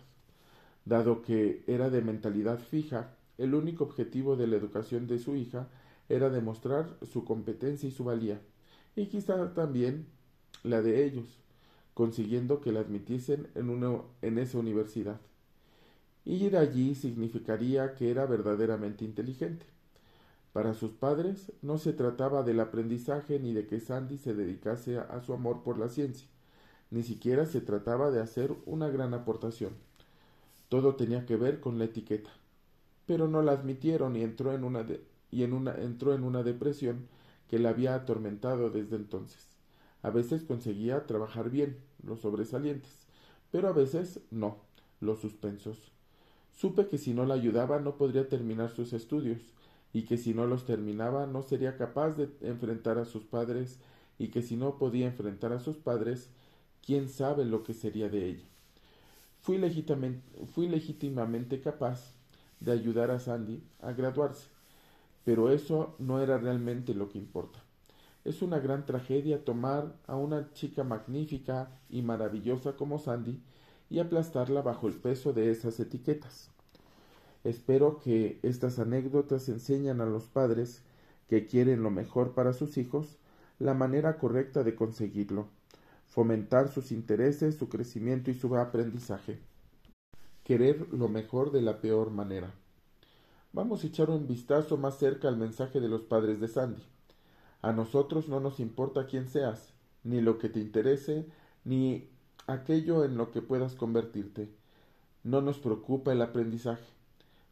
Dado 0.85 1.23
que 1.23 1.65
era 1.67 1.91
de 1.91 2.03
mentalidad 2.03 2.59
fija, 2.59 3.15
el 3.39 3.55
único 3.55 3.85
objetivo 3.85 4.37
de 4.37 4.47
la 4.47 4.57
educación 4.57 5.07
de 5.07 5.19
su 5.19 5.37
hija 5.37 5.69
era 6.09 6.29
demostrar 6.31 6.97
su 7.11 7.25
competencia 7.25 7.89
y 7.89 7.93
su 7.93 8.05
valía, 8.05 8.41
y 8.97 9.07
quizá 9.07 9.55
también 9.55 10.07
la 10.63 10.83
de 10.83 11.05
ellos 11.05 11.39
consiguiendo 11.95 12.61
que 12.61 12.73
la 12.73 12.81
admitiesen 12.81 13.49
en, 13.55 14.03
en 14.23 14.39
esa 14.39 14.59
universidad. 14.59 15.21
Ir 16.25 16.57
allí 16.57 16.95
significaría 16.95 17.95
que 17.95 18.11
era 18.11 18.27
verdaderamente 18.27 19.05
inteligente. 19.05 19.67
Para 20.53 20.75
sus 20.75 20.93
padres 20.93 21.53
no 21.63 21.79
se 21.79 21.93
trataba 21.93 22.43
del 22.43 22.61
aprendizaje 22.61 23.39
ni 23.41 23.53
de 23.53 23.67
que 23.67 23.81
Sandy 23.81 24.19
se 24.19 24.35
dedicase 24.35 24.99
a, 24.99 25.21
su 25.23 25.33
amor 25.33 25.63
por 25.63 25.79
la 25.79 25.89
ciencia, 25.89 26.29
ni 26.91 27.03
siquiera 27.03 27.47
se 27.47 27.61
trataba 27.61 28.11
de 28.11 28.21
hacer 28.21 28.55
una 28.67 28.89
gran 28.89 29.15
aportación. 29.15 29.73
Todo 30.73 30.95
tenía 30.95 31.27
que 31.27 31.37
ver 31.37 31.61
con 31.61 31.79
la 31.79 31.85
etiqueta. 31.85 32.31
Pero 33.05 33.29
no 33.29 33.43
la 33.43 33.53
admitieron 33.53 34.17
y 34.17 34.23
entró 34.23 34.55
en 34.55 34.65
una, 34.65 34.87
y 35.31 35.43
en 35.43 35.53
una, 35.53 35.75
entró 35.75 36.15
en 36.15 36.25
una 36.25 36.43
depresión 36.43 37.09
que 37.51 37.59
la 37.59 37.69
había 37.69 37.95
atormentado 37.95 38.71
desde 38.71 38.97
entonces. 38.97 39.49
A 40.01 40.09
veces 40.09 40.45
conseguía 40.45 41.07
trabajar 41.07 41.51
bien, 41.51 41.77
los 42.03 42.21
sobresalientes, 42.21 43.07
pero 43.51 43.69
a 43.69 43.73
veces 43.73 44.21
no, 44.31 44.61
los 44.99 45.21
suspensos. 45.21 45.93
Supe 46.57 46.89
que 46.89 46.97
si 46.97 47.13
no 47.13 47.27
la 47.27 47.35
ayudaba 47.35 47.79
no 47.79 47.99
podría 47.99 48.31
terminar 48.31 48.71
sus 48.71 48.95
estudios, 48.95 49.43
y 49.93 50.05
que 50.05 50.17
si 50.17 50.33
no 50.33 50.47
los 50.47 50.65
terminaba 50.65 51.27
no 51.27 51.43
sería 51.43 51.77
capaz 51.77 52.17
de 52.17 52.31
enfrentar 52.41 52.97
a 52.97 53.05
sus 53.05 53.25
padres, 53.25 53.79
y 54.19 54.29
que 54.29 54.41
si 54.41 54.57
no 54.57 54.79
podía 54.79 55.05
enfrentar 55.05 55.53
a 55.53 55.61
sus 55.61 55.77
padres, 55.77 56.31
quién 56.83 57.11
sabe 57.11 57.45
lo 57.45 57.63
que 57.63 57.75
sería 57.75 58.09
de 58.09 58.27
ella. 58.27 58.52
Fui, 59.43 59.59
legítimamente 59.59 61.61
capaz 61.61 62.15
de 62.61 62.71
ayudar 62.71 63.11
a 63.11 63.19
Sandy 63.19 63.61
a 63.81 63.91
graduarse, 63.91 64.47
pero 65.25 65.51
eso 65.51 65.97
no 65.99 66.23
era 66.23 66.39
realmente 66.39 66.95
lo 66.95 67.09
que 67.09 67.19
importa. 67.19 67.59
Es 68.25 68.41
una 68.41 68.61
gran 68.61 68.87
tragedia 68.87 69.45
tomar 69.45 69.97
a 70.07 70.15
una 70.15 70.53
chica 70.53 70.85
magnífica 70.85 71.73
y 71.91 72.03
maravillosa 72.03 72.77
como 72.77 73.01
Sandy 73.01 73.43
y 73.91 73.99
aplastarla 73.99 74.63
bajo 74.63 74.87
el 74.87 74.95
peso 74.95 75.33
de 75.33 75.51
esas 75.51 75.81
etiquetas. 75.81 76.49
Espero 77.43 77.99
que 77.99 78.39
estas 78.45 78.79
anécdotas 78.79 79.49
enseñan 79.49 80.01
a 80.01 80.07
los 80.07 80.29
padres 80.29 80.85
que 81.29 81.47
quieren 81.47 81.83
lo 81.83 81.91
mejor 81.91 82.35
para 82.35 82.53
sus 82.53 82.79
hijos 82.79 83.19
la 83.59 83.75
manera 83.75 84.19
correcta 84.19 84.63
de 84.63 84.77
conseguirlo, 84.77 85.49
fomentar 86.13 86.69
sus 86.69 86.93
intereses, 86.93 87.57
su 87.57 87.71
crecimiento 87.71 88.31
y 88.31 88.35
su 88.35 88.55
aprendizaje. 88.55 89.39
Querer 90.45 90.93
lo 90.93 91.09
mejor 91.09 91.53
de 91.53 91.63
la 91.63 91.81
peor 91.81 92.11
manera. 92.11 92.53
Vamos 93.55 93.83
a 93.83 93.87
echar 93.87 94.11
un 94.11 94.27
vistazo 94.27 94.77
más 94.77 94.99
cerca 94.99 95.29
al 95.29 95.39
mensaje 95.39 95.81
de 95.81 95.89
los 95.89 96.03
padres 96.03 96.39
de 96.39 96.49
Sandy. 96.49 96.83
A 97.63 97.73
nosotros 97.73 98.29
no 98.29 98.41
nos 98.41 98.61
importa 98.61 99.07
quién 99.07 99.27
seas, 99.27 99.73
ni 100.05 100.21
lo 100.21 100.37
que 100.37 100.51
te 100.51 100.61
interese, 100.61 101.27
ni 101.65 102.11
aquello 102.47 103.05
en 103.05 103.17
lo 103.17 103.31
que 103.31 103.41
puedas 103.41 103.75
convertirte. 103.75 104.51
No 105.25 105.41
nos 105.41 105.61
preocupa 105.61 106.13
el 106.13 106.21
aprendizaje. 106.21 106.85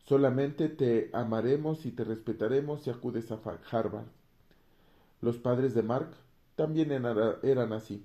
Solamente 0.04 0.68
te 0.68 1.08
amaremos 1.14 1.86
y 1.86 1.92
te 1.92 2.04
respetaremos 2.04 2.82
si 2.82 2.90
acudes 2.90 3.32
a 3.32 3.40
Harvard. 3.70 4.08
Los 5.22 5.38
padres 5.38 5.72
de 5.72 5.82
Mark 5.82 6.10
también 6.56 6.90
eran 6.90 7.72
así. 7.72 8.04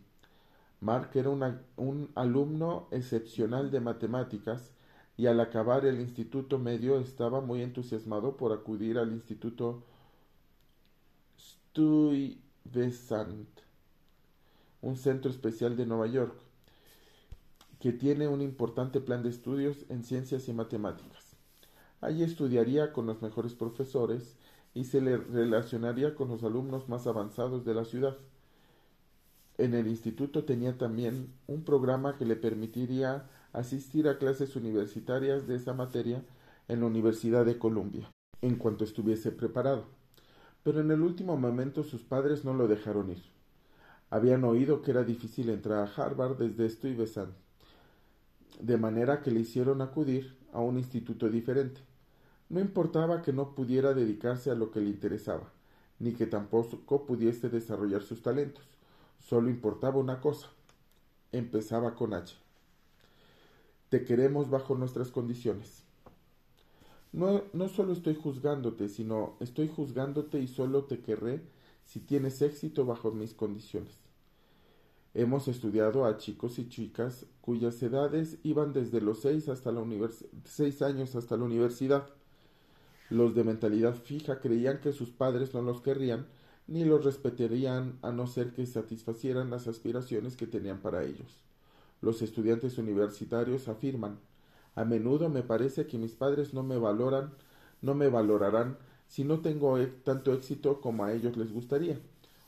Mark 0.81 1.11
era 1.15 1.29
un 1.29 2.11
alumno 2.15 2.87
excepcional 2.91 3.71
de 3.71 3.79
matemáticas 3.79 4.75
y 5.17 5.27
al 5.27 5.39
acabar 5.39 5.85
el 5.85 5.99
instituto 5.99 6.59
medio 6.59 6.99
estaba 6.99 7.41
muy 7.41 7.61
entusiasmado 7.61 8.37
por 8.37 8.51
acudir 8.51 8.97
al 8.97 9.11
instituto 9.11 9.83
Stuyvesant, 11.39 13.47
un 14.81 14.97
centro 14.97 15.31
especial 15.31 15.77
de 15.77 15.85
Nueva 15.85 16.07
York, 16.07 16.35
que 17.79 17.91
tiene 17.91 18.27
un 18.27 18.41
importante 18.41 18.99
plan 18.99 19.23
de 19.23 19.29
estudios 19.29 19.85
en 19.89 20.03
ciencias 20.03 20.47
y 20.47 20.53
matemáticas. 20.53 21.35
Allí 22.01 22.23
estudiaría 22.23 22.93
con 22.93 23.05
los 23.05 23.21
mejores 23.21 23.53
profesores 23.53 24.35
y 24.73 24.83
se 24.83 25.01
le 25.01 25.17
relacionaría 25.17 26.15
con 26.15 26.27
los 26.27 26.43
alumnos 26.43 26.89
más 26.89 27.07
avanzados 27.07 27.65
de 27.65 27.73
la 27.73 27.85
ciudad. 27.85 28.17
En 29.57 29.73
el 29.73 29.87
instituto 29.87 30.43
tenía 30.43 30.77
también 30.77 31.33
un 31.47 31.63
programa 31.63 32.17
que 32.17 32.25
le 32.25 32.35
permitiría 32.35 33.29
asistir 33.53 34.09
a 34.09 34.17
clases 34.17 34.55
universitarias 34.57 35.47
de 35.47 35.55
esa 35.55 35.73
materia 35.73 36.23
en 36.67 36.81
la 36.81 36.87
Universidad 36.87 37.45
de 37.45 37.57
Columbia. 37.57 38.09
en 38.41 38.57
cuanto 38.57 38.83
estuviese 38.83 39.31
preparado. 39.31 39.85
Pero 40.63 40.79
en 40.81 40.91
el 40.91 41.01
último 41.01 41.35
momento 41.37 41.83
sus 41.83 42.03
padres 42.03 42.45
no 42.45 42.53
lo 42.53 42.67
dejaron 42.67 43.09
ir. 43.09 43.23
Habían 44.09 44.43
oído 44.43 44.81
que 44.81 44.91
era 44.91 45.03
difícil 45.03 45.49
entrar 45.49 45.79
a 45.79 45.91
Harvard 45.91 46.37
desde 46.37 46.69
Stuyvesant, 46.69 47.33
de 48.59 48.77
manera 48.77 49.21
que 49.21 49.31
le 49.31 49.39
hicieron 49.39 49.81
acudir 49.81 50.37
a 50.53 50.59
un 50.59 50.77
instituto 50.77 51.29
diferente. 51.29 51.81
No 52.49 52.59
importaba 52.59 53.23
que 53.23 53.33
no 53.33 53.55
pudiera 53.55 53.93
dedicarse 53.93 54.51
a 54.51 54.55
lo 54.55 54.69
que 54.69 54.79
le 54.79 54.89
interesaba, 54.89 55.51
ni 55.99 56.13
que 56.13 56.27
tampoco 56.27 57.05
pudiese 57.05 57.49
desarrollar 57.49 58.03
sus 58.03 58.21
talentos. 58.21 58.74
Solo 59.19 59.49
importaba 59.49 59.97
una 59.97 60.21
cosa. 60.21 60.49
Empezaba 61.31 61.95
con 61.95 62.13
H. 62.13 62.35
Te 63.89 64.03
queremos 64.03 64.49
bajo 64.49 64.75
nuestras 64.75 65.11
condiciones. 65.11 65.83
No, 67.11 67.43
no 67.53 67.69
solo 67.69 67.93
estoy 67.93 68.15
juzgándote, 68.15 68.89
sino 68.89 69.35
estoy 69.39 69.69
juzgándote 69.69 70.39
y 70.39 70.47
solo 70.47 70.83
te 70.83 70.99
querré 70.99 71.41
si 71.85 71.99
tienes 71.99 72.41
éxito 72.41 72.85
bajo 72.85 73.11
mis 73.11 73.33
condiciones. 73.33 74.05
Hemos 75.13 75.47
estudiado 75.47 76.03
a 76.03 76.17
chicos 76.17 76.59
y 76.59 76.67
chicas 76.67 77.25
cuyas 77.39 77.81
edades 77.81 78.37
iban 78.43 78.73
desde 78.73 78.99
los 78.99 79.21
seis, 79.21 79.47
hasta 79.47 79.71
la 79.71 79.81
seis 80.43 80.81
años 80.81 81.15
hasta 81.15 81.37
la 81.37 81.45
universidad. 81.45 82.09
Los 83.09 83.33
de 83.33 83.45
mentalidad 83.45 83.95
fija 83.95 84.41
creían 84.41 84.81
que 84.81 84.91
sus 84.91 85.11
padres 85.11 85.53
no 85.53 85.61
los 85.61 85.79
querrían 85.79 86.25
ni 86.67 86.83
los 86.83 87.03
respetarían 87.03 87.97
a 88.01 88.11
no 88.11 88.27
ser 88.27 88.53
que 88.53 88.65
satisfacieran 88.65 89.49
las 89.49 89.67
aspiraciones 89.67 90.35
que 90.35 90.47
tenían 90.47 90.79
para 90.79 91.03
ellos. 91.03 91.43
Los 92.01 92.21
estudiantes 92.21 92.77
universitarios 92.77 93.67
afirman 93.67 94.19
a 94.75 94.83
menudo 94.83 95.29
me 95.29 95.41
parece 95.41 95.87
que 95.87 95.97
mis 95.97 96.11
padres 96.11 96.53
no 96.53 96.61
me 96.61 96.77
valoran, 96.77 97.31
no 97.81 97.95
me 97.95 98.09
valorarán 98.09 98.77
si 99.07 99.23
no 99.23 99.39
tengo 99.39 99.77
e-, 99.77 99.87
tanto 99.87 100.33
éxito 100.33 100.81
como 100.81 101.05
a 101.05 101.13
ellos 101.13 101.37
les 101.37 101.53
gustaría. 101.53 101.97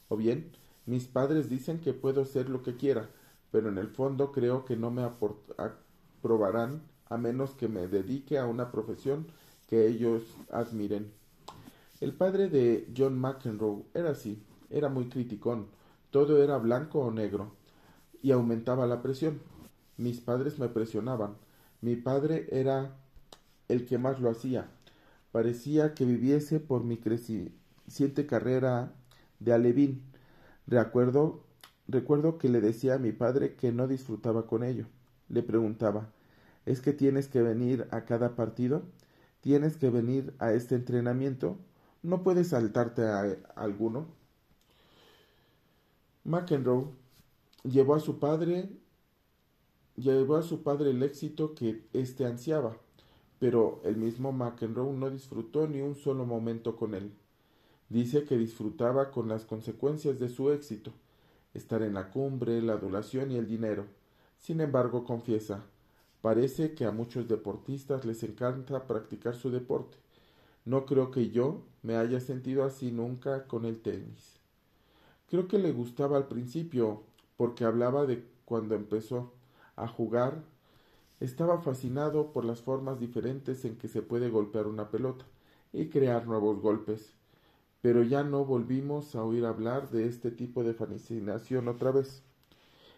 O 0.10 0.18
bien, 0.18 0.52
mis 0.86 1.08
padres 1.08 1.50
dicen 1.50 1.80
que 1.80 1.94
puedo 1.94 2.26
ser 2.26 2.50
lo 2.50 2.64
que 2.64 2.76
quiera, 2.76 3.10
pero 3.52 3.70
en 3.70 3.78
el 3.78 3.88
fondo 3.88 4.32
creo 4.34 4.66
que 4.66 4.76
no 4.76 4.92
me 4.92 5.04
aprobarán 5.04 6.82
a 7.10 7.18
menos 7.18 7.52
que 7.52 7.70
me 7.70 7.88
dedique 7.88 8.38
a 8.38 8.46
una 8.46 8.72
profesión 8.72 9.28
que 9.68 9.88
ellos 9.88 10.24
admiren. 10.52 11.12
El 12.00 12.14
padre 12.14 12.48
de 12.48 12.88
John 12.96 13.18
McEnroe 13.18 13.84
era 13.96 14.12
así, 14.12 14.40
era 14.70 14.88
muy 14.88 15.10
criticón, 15.10 15.66
todo 16.12 16.44
era 16.44 16.58
blanco 16.58 17.00
o 17.00 17.12
negro, 17.12 17.54
y 18.22 18.32
aumentaba 18.32 18.86
la 18.86 19.02
presión. 19.02 19.42
Mis 19.98 20.20
padres 20.20 20.60
me 20.60 20.70
presionaban, 20.70 21.38
mi 21.82 21.96
padre 21.96 22.48
era 22.52 22.96
el 23.68 23.88
que 23.88 23.98
más 23.98 24.20
lo 24.20 24.30
hacía. 24.30 24.70
Parecía 25.32 25.96
que 25.96 26.06
viviese 26.06 26.60
por 26.60 26.84
mi 26.84 26.98
creciente 26.98 28.28
carrera 28.28 28.94
de 29.40 29.54
alevín. 29.54 30.04
Recuerdo, 30.68 31.42
recuerdo 31.88 32.38
que 32.38 32.50
le 32.50 32.62
decía 32.62 32.96
a 32.96 33.00
mi 33.00 33.12
padre 33.12 33.56
que 33.56 33.72
no 33.72 33.88
disfrutaba 33.88 34.46
con 34.46 34.64
ello. 34.64 34.86
Le 35.30 35.42
preguntaba 35.42 36.10
¿Es 36.68 36.82
que 36.82 36.94
tienes 36.94 37.28
que 37.28 37.42
venir 37.42 37.88
a 37.92 38.06
cada 38.06 38.36
partido? 38.36 38.84
¿Tienes 39.42 39.78
que 39.78 39.90
venir 39.90 40.36
a 40.38 40.52
este 40.52 40.76
entrenamiento? 40.76 41.58
¿No 42.08 42.24
puedes 42.24 42.48
saltarte 42.48 43.02
a 43.02 43.38
alguno? 43.58 44.08
McEnroe 46.24 46.86
llevó 47.66 47.96
a 47.96 48.00
su 48.00 48.18
padre 48.18 48.70
llevó 49.98 50.38
a 50.38 50.42
su 50.42 50.64
padre 50.64 50.92
el 50.92 51.04
éxito 51.04 51.54
que 51.54 51.84
éste 51.92 52.26
ansiaba, 52.26 52.78
pero 53.40 53.82
el 53.84 53.98
mismo 53.98 54.32
McEnroe 54.32 54.94
no 54.94 55.10
disfrutó 55.10 55.68
ni 55.68 55.82
un 55.82 55.96
solo 55.96 56.26
momento 56.26 56.78
con 56.78 56.96
él. 56.96 57.12
Dice 57.90 58.24
que 58.24 58.38
disfrutaba 58.38 59.12
con 59.12 59.28
las 59.28 59.44
consecuencias 59.44 60.18
de 60.18 60.30
su 60.30 60.50
éxito, 60.52 60.94
estar 61.54 61.82
en 61.82 61.96
la 61.96 62.10
cumbre, 62.10 62.62
la 62.62 62.76
adulación 62.76 63.32
y 63.32 63.36
el 63.36 63.50
dinero. 63.50 63.86
Sin 64.38 64.62
embargo, 64.62 65.04
confiesa, 65.04 65.66
parece 66.22 66.74
que 66.74 66.86
a 66.86 66.92
muchos 66.92 67.28
deportistas 67.28 68.06
les 68.06 68.24
encanta 68.24 68.88
practicar 68.88 69.36
su 69.36 69.52
deporte. 69.52 70.07
No 70.68 70.86
creo 70.86 71.12
que 71.12 71.30
yo 71.30 71.62
me 71.82 71.96
haya 71.96 72.20
sentido 72.20 72.66
así 72.66 72.92
nunca 72.92 73.48
con 73.48 73.64
el 73.64 73.80
tenis. 73.80 74.38
Creo 75.30 75.48
que 75.48 75.60
le 75.60 75.72
gustaba 75.72 76.18
al 76.18 76.28
principio, 76.28 77.04
porque 77.38 77.64
hablaba 77.64 78.06
de 78.06 78.26
cuando 78.44 78.76
empezó 78.76 79.32
a 79.78 79.88
jugar, 79.88 80.44
estaba 81.22 81.62
fascinado 81.62 82.34
por 82.34 82.44
las 82.44 82.60
formas 82.64 83.00
diferentes 83.00 83.64
en 83.64 83.78
que 83.78 83.88
se 83.88 84.02
puede 84.02 84.30
golpear 84.30 84.68
una 84.68 84.92
pelota 84.92 85.24
y 85.72 85.88
crear 85.88 86.28
nuevos 86.28 86.60
golpes. 86.60 87.14
Pero 87.82 88.04
ya 88.04 88.24
no 88.24 88.44
volvimos 88.44 89.16
a 89.16 89.24
oír 89.24 89.46
hablar 89.46 89.90
de 89.90 90.06
este 90.06 90.32
tipo 90.32 90.66
de 90.66 90.74
fascinación 90.74 91.70
otra 91.70 91.92
vez. 91.92 92.24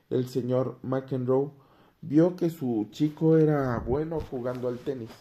El 0.10 0.28
señor 0.28 0.80
McEnroe 0.82 1.52
vio 2.02 2.36
que 2.36 2.50
su 2.50 2.88
chico 2.90 3.38
era 3.38 3.78
bueno 3.78 4.20
jugando 4.20 4.70
al 4.70 4.80
tenis 4.80 5.12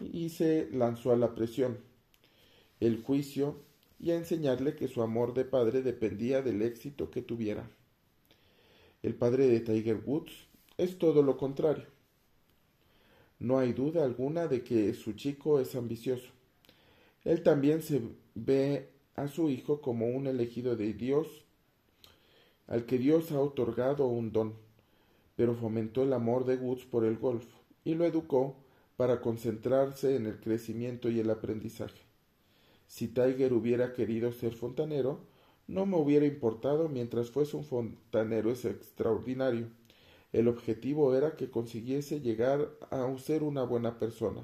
y 0.00 0.30
se 0.30 0.68
lanzó 0.72 1.12
a 1.12 1.16
la 1.16 1.34
presión, 1.34 1.78
el 2.80 3.02
juicio 3.02 3.56
y 3.98 4.10
a 4.10 4.16
enseñarle 4.16 4.74
que 4.76 4.88
su 4.88 5.02
amor 5.02 5.34
de 5.34 5.44
padre 5.44 5.82
dependía 5.82 6.42
del 6.42 6.62
éxito 6.62 7.10
que 7.10 7.22
tuviera. 7.22 7.68
El 9.02 9.14
padre 9.14 9.46
de 9.46 9.60
Tiger 9.60 10.02
Woods 10.04 10.32
es 10.78 10.98
todo 10.98 11.22
lo 11.22 11.36
contrario. 11.36 11.86
No 13.38 13.58
hay 13.58 13.72
duda 13.72 14.04
alguna 14.04 14.46
de 14.46 14.62
que 14.62 14.92
su 14.94 15.14
chico 15.14 15.60
es 15.60 15.74
ambicioso. 15.74 16.28
Él 17.24 17.42
también 17.42 17.82
se 17.82 18.02
ve 18.34 18.90
a 19.16 19.28
su 19.28 19.50
hijo 19.50 19.80
como 19.80 20.08
un 20.08 20.26
elegido 20.26 20.76
de 20.76 20.94
Dios, 20.94 21.26
al 22.66 22.86
que 22.86 22.98
Dios 22.98 23.32
ha 23.32 23.40
otorgado 23.40 24.06
un 24.06 24.32
don, 24.32 24.54
pero 25.36 25.54
fomentó 25.54 26.02
el 26.02 26.12
amor 26.12 26.44
de 26.44 26.56
Woods 26.56 26.84
por 26.84 27.04
el 27.04 27.18
golf 27.18 27.46
y 27.84 27.94
lo 27.94 28.04
educó 28.04 28.56
para 29.00 29.22
concentrarse 29.22 30.14
en 30.14 30.26
el 30.26 30.40
crecimiento 30.40 31.08
y 31.08 31.20
el 31.20 31.30
aprendizaje. 31.30 32.02
Si 32.86 33.08
Tiger 33.08 33.54
hubiera 33.54 33.94
querido 33.94 34.30
ser 34.30 34.52
fontanero, 34.52 35.20
no 35.66 35.86
me 35.86 35.96
hubiera 35.96 36.26
importado 36.26 36.90
mientras 36.90 37.30
fuese 37.30 37.56
un 37.56 37.64
fontanero 37.64 38.50
extraordinario 38.50 39.68
el 40.34 40.48
objetivo 40.48 41.14
era 41.14 41.34
que 41.34 41.48
consiguiese 41.48 42.20
llegar 42.20 42.70
a 42.90 43.10
ser 43.16 43.42
una 43.42 43.62
buena 43.62 43.98
persona, 43.98 44.42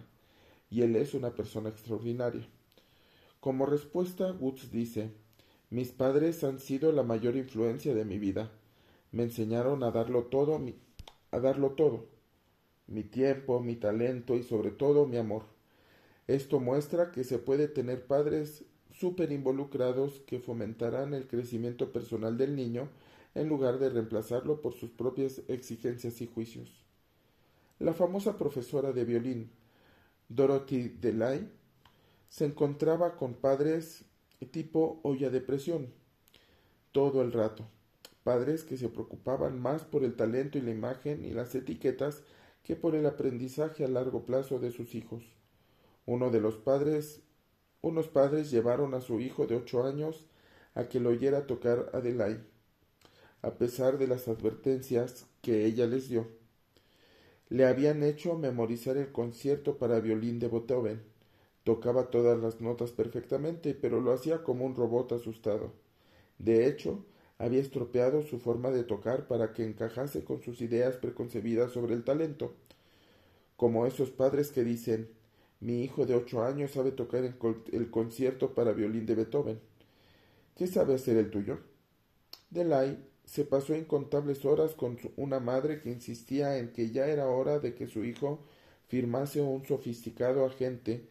y 0.71 0.81
él 0.81 0.97
es 0.97 1.13
una 1.13 1.35
persona 1.35 1.69
extraordinaria. 1.69 2.49
Como 3.41 3.67
respuesta, 3.67 4.33
Woods 4.33 4.71
dice 4.73 5.11
Mis 5.69 5.91
padres 5.91 6.43
han 6.45 6.61
sido 6.61 6.93
la 6.93 7.03
mayor 7.03 7.37
influencia 7.37 7.95
de 7.95 8.07
mi 8.07 8.19
vida. 8.19 8.51
Me 9.13 9.25
enseñaron 9.25 9.83
a 9.83 9.91
darlo 9.91 10.25
todo, 10.25 10.59
a 11.31 11.41
darlo 11.41 11.73
todo, 11.73 12.16
mi 12.87 13.03
tiempo, 13.03 13.61
mi 13.61 13.77
talento 13.77 14.37
y 14.37 14.43
sobre 14.43 14.71
todo 14.71 15.07
mi 15.07 15.17
amor. 15.17 15.45
Esto 16.27 16.61
muestra 16.61 17.13
que 17.13 17.25
se 17.25 17.39
puede 17.39 17.69
tener 17.69 18.07
padres 18.07 18.65
súper 18.93 19.33
involucrados 19.33 20.21
que 20.27 20.41
fomentarán 20.41 21.15
el 21.15 21.27
crecimiento 21.27 21.93
personal 21.93 22.37
del 22.37 22.57
niño 22.57 22.89
en 23.35 23.49
lugar 23.49 23.79
de 23.79 23.91
reemplazarlo 23.91 24.63
por 24.63 24.73
sus 24.73 24.91
propias 24.91 25.43
exigencias 25.49 26.21
y 26.21 26.27
juicios. 26.27 26.85
La 27.79 27.93
famosa 27.93 28.39
profesora 28.39 28.93
de 28.93 29.05
violín, 29.05 29.51
Dorothy 30.29 30.89
Delay, 30.89 31.51
se 32.29 32.47
encontraba 32.47 33.17
con 33.17 33.35
padres 33.35 34.05
tipo 34.51 35.01
olla 35.03 35.31
de 35.31 35.41
presión 35.41 35.93
todo 36.93 37.21
el 37.21 37.33
rato, 37.33 37.69
padres 38.25 38.65
que 38.65 38.79
se 38.79 38.89
preocupaban 38.89 39.61
más 39.61 39.85
por 39.85 40.03
el 40.03 40.15
talento 40.15 40.57
y 40.57 40.63
la 40.63 40.71
imagen 40.71 41.25
y 41.25 41.33
las 41.33 41.55
etiquetas 41.55 42.23
que 42.67 42.75
por 42.75 42.97
el 42.97 43.07
aprendizaje 43.07 43.85
a 43.85 43.89
largo 43.89 44.27
plazo 44.27 44.59
de 44.59 44.73
sus 44.73 44.97
hijos. 44.97 45.23
Uno 46.05 46.31
de 46.31 46.41
los 46.41 46.57
padres, 46.57 47.23
unos 47.81 48.09
padres 48.09 48.51
llevaron 48.51 48.93
a 48.95 49.01
su 49.01 49.21
hijo 49.21 49.47
de 49.47 49.55
ocho 49.55 49.85
años 49.85 50.27
a 50.75 50.89
que 50.89 50.99
lo 50.99 51.11
oyera 51.11 51.47
tocar 51.47 51.91
a 51.95 52.01
Delay 52.01 52.45
a 53.47 53.55
pesar 53.59 53.97
de 53.99 54.09
las 54.09 54.27
advertencias 54.27 55.27
que 55.41 55.67
ella 55.67 55.87
les 55.87 56.09
dio. 56.09 56.27
Le 57.49 57.65
habían 57.65 58.03
hecho 58.03 58.37
memorizar 58.37 58.97
el 58.97 59.13
concierto 59.13 59.79
para 59.79 60.01
violín 60.01 60.41
de 60.41 60.49
Beethoven. 60.49 61.01
Tocaba 61.63 62.11
todas 62.11 62.41
las 62.41 62.61
notas 62.61 62.91
perfectamente, 62.91 63.75
pero 63.75 64.01
lo 64.01 64.13
hacía 64.13 64.43
como 64.43 64.67
un 64.67 64.75
robot 64.75 65.13
asustado. 65.13 65.73
De 66.39 66.67
hecho, 66.67 67.05
había 67.39 67.61
estropeado 67.61 68.23
su 68.23 68.39
forma 68.39 68.71
de 68.71 68.85
tocar 68.85 69.27
para 69.27 69.53
que 69.53 69.65
encajase 69.65 70.25
con 70.25 70.43
sus 70.43 70.61
ideas 70.61 70.97
preconcebidas 70.97 71.73
sobre 71.73 71.95
el 71.95 72.05
talento. 72.05 72.55
Como 73.57 73.87
esos 73.87 74.11
padres 74.11 74.51
que 74.51 74.65
dicen 74.65 75.11
mi 75.61 75.83
hijo 75.83 76.05
de 76.07 76.15
ocho 76.15 76.45
años 76.45 76.73
sabe 76.73 76.93
tocar 76.93 77.25
el, 77.25 77.91
concierto 77.91 78.55
para 78.55 78.73
violín 78.73 79.07
de 79.07 79.15
Beethoven. 79.15 79.61
¿Qué 80.55 80.67
sabe 80.67 80.95
hacer 80.95 81.17
el 81.17 81.31
tuyo? 81.31 81.59
Delay 82.51 83.03
se 83.25 83.45
pasó 83.45 83.75
incontables 83.75 84.45
horas 84.45 84.75
con 84.75 84.99
una 85.17 85.41
madre 85.41 85.81
que 85.81 85.91
insistía 85.91 86.59
en 86.59 86.73
que 86.73 86.91
ya 86.91 87.07
era 87.07 87.27
hora 87.27 87.59
de 87.59 87.75
que 87.75 87.87
su 87.87 88.05
hijo 88.05 88.39
firmase 88.89 89.41
un 89.41 89.65
sofisticado 89.67 90.45
agente 90.45 91.09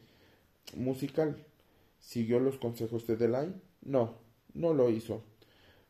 musical. 0.75 1.43
¿Siguió 1.99 2.39
los 2.39 2.57
consejos 2.57 3.07
de 3.07 3.17
Delay? 3.17 3.53
No, 3.81 4.15
no 4.53 4.73
lo 4.73 4.89
hizo. 4.89 5.23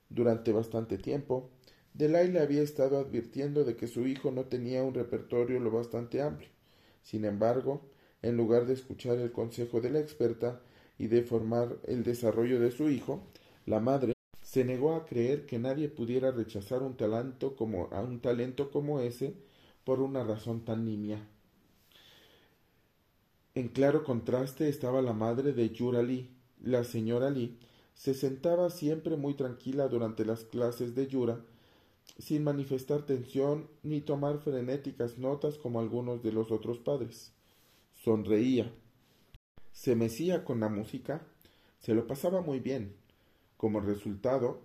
Durante 0.09 0.51
bastante 0.51 0.97
tiempo, 0.97 1.49
le 1.97 2.39
había 2.39 2.61
estado 2.61 2.99
advirtiendo 2.99 3.63
de 3.63 3.75
que 3.75 3.87
su 3.87 4.05
hijo 4.05 4.31
no 4.31 4.45
tenía 4.45 4.83
un 4.83 4.93
repertorio 4.93 5.59
lo 5.59 5.71
bastante 5.71 6.21
amplio. 6.21 6.49
Sin 7.01 7.25
embargo, 7.25 7.81
en 8.21 8.37
lugar 8.37 8.65
de 8.65 8.73
escuchar 8.73 9.17
el 9.17 9.31
consejo 9.31 9.81
de 9.81 9.91
la 9.91 9.99
experta 9.99 10.61
y 10.97 11.07
de 11.07 11.23
formar 11.23 11.77
el 11.83 12.03
desarrollo 12.03 12.59
de 12.59 12.71
su 12.71 12.89
hijo, 12.89 13.21
la 13.65 13.79
madre 13.79 14.13
se 14.41 14.63
negó 14.63 14.95
a 14.95 15.05
creer 15.05 15.45
que 15.45 15.59
nadie 15.59 15.89
pudiera 15.89 16.31
rechazar 16.31 16.81
un 16.83 16.95
talento 16.95 17.55
como 17.55 17.87
a 17.91 18.01
un 18.01 18.19
talento 18.19 18.71
como 18.71 18.99
ese 18.99 19.33
por 19.83 20.01
una 20.01 20.23
razón 20.23 20.65
tan 20.65 20.85
nimia. 20.85 21.27
En 23.53 23.69
claro 23.69 24.03
contraste 24.03 24.67
estaba 24.67 25.01
la 25.01 25.13
madre 25.13 25.53
de 25.53 25.69
Yura 25.69 26.03
Lee. 26.03 26.29
La 26.61 26.83
señora 26.83 27.29
Lee 27.29 27.57
se 27.95 28.13
sentaba 28.13 28.69
siempre 28.69 29.15
muy 29.15 29.33
tranquila 29.33 29.87
durante 29.87 30.25
las 30.25 30.43
clases 30.43 30.93
de 30.93 31.07
Yura, 31.07 31.43
sin 32.19 32.43
manifestar 32.43 33.05
tensión 33.05 33.67
ni 33.83 34.01
tomar 34.01 34.39
frenéticas 34.39 35.17
notas 35.17 35.57
como 35.57 35.79
algunos 35.79 36.21
de 36.21 36.31
los 36.31 36.51
otros 36.51 36.77
padres. 36.77 37.31
Sonreía. 38.03 38.71
Se 39.71 39.95
mecía 39.95 40.45
con 40.45 40.59
la 40.59 40.69
música. 40.69 41.25
Se 41.79 41.95
lo 41.95 42.05
pasaba 42.05 42.41
muy 42.41 42.59
bien. 42.59 42.95
Como 43.57 43.79
resultado, 43.79 44.61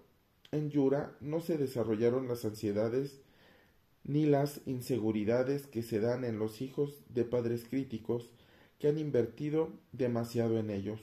en 0.52 0.70
Yura 0.70 1.16
no 1.20 1.40
se 1.40 1.56
desarrollaron 1.56 2.28
las 2.28 2.44
ansiedades 2.44 3.20
ni 4.04 4.26
las 4.26 4.60
inseguridades 4.66 5.66
que 5.66 5.82
se 5.82 6.00
dan 6.00 6.24
en 6.24 6.38
los 6.38 6.60
hijos 6.60 7.00
de 7.08 7.24
padres 7.24 7.64
críticos 7.68 8.30
que 8.78 8.88
han 8.88 8.98
invertido 8.98 9.70
demasiado 9.92 10.58
en 10.58 10.70
ellos. 10.70 11.00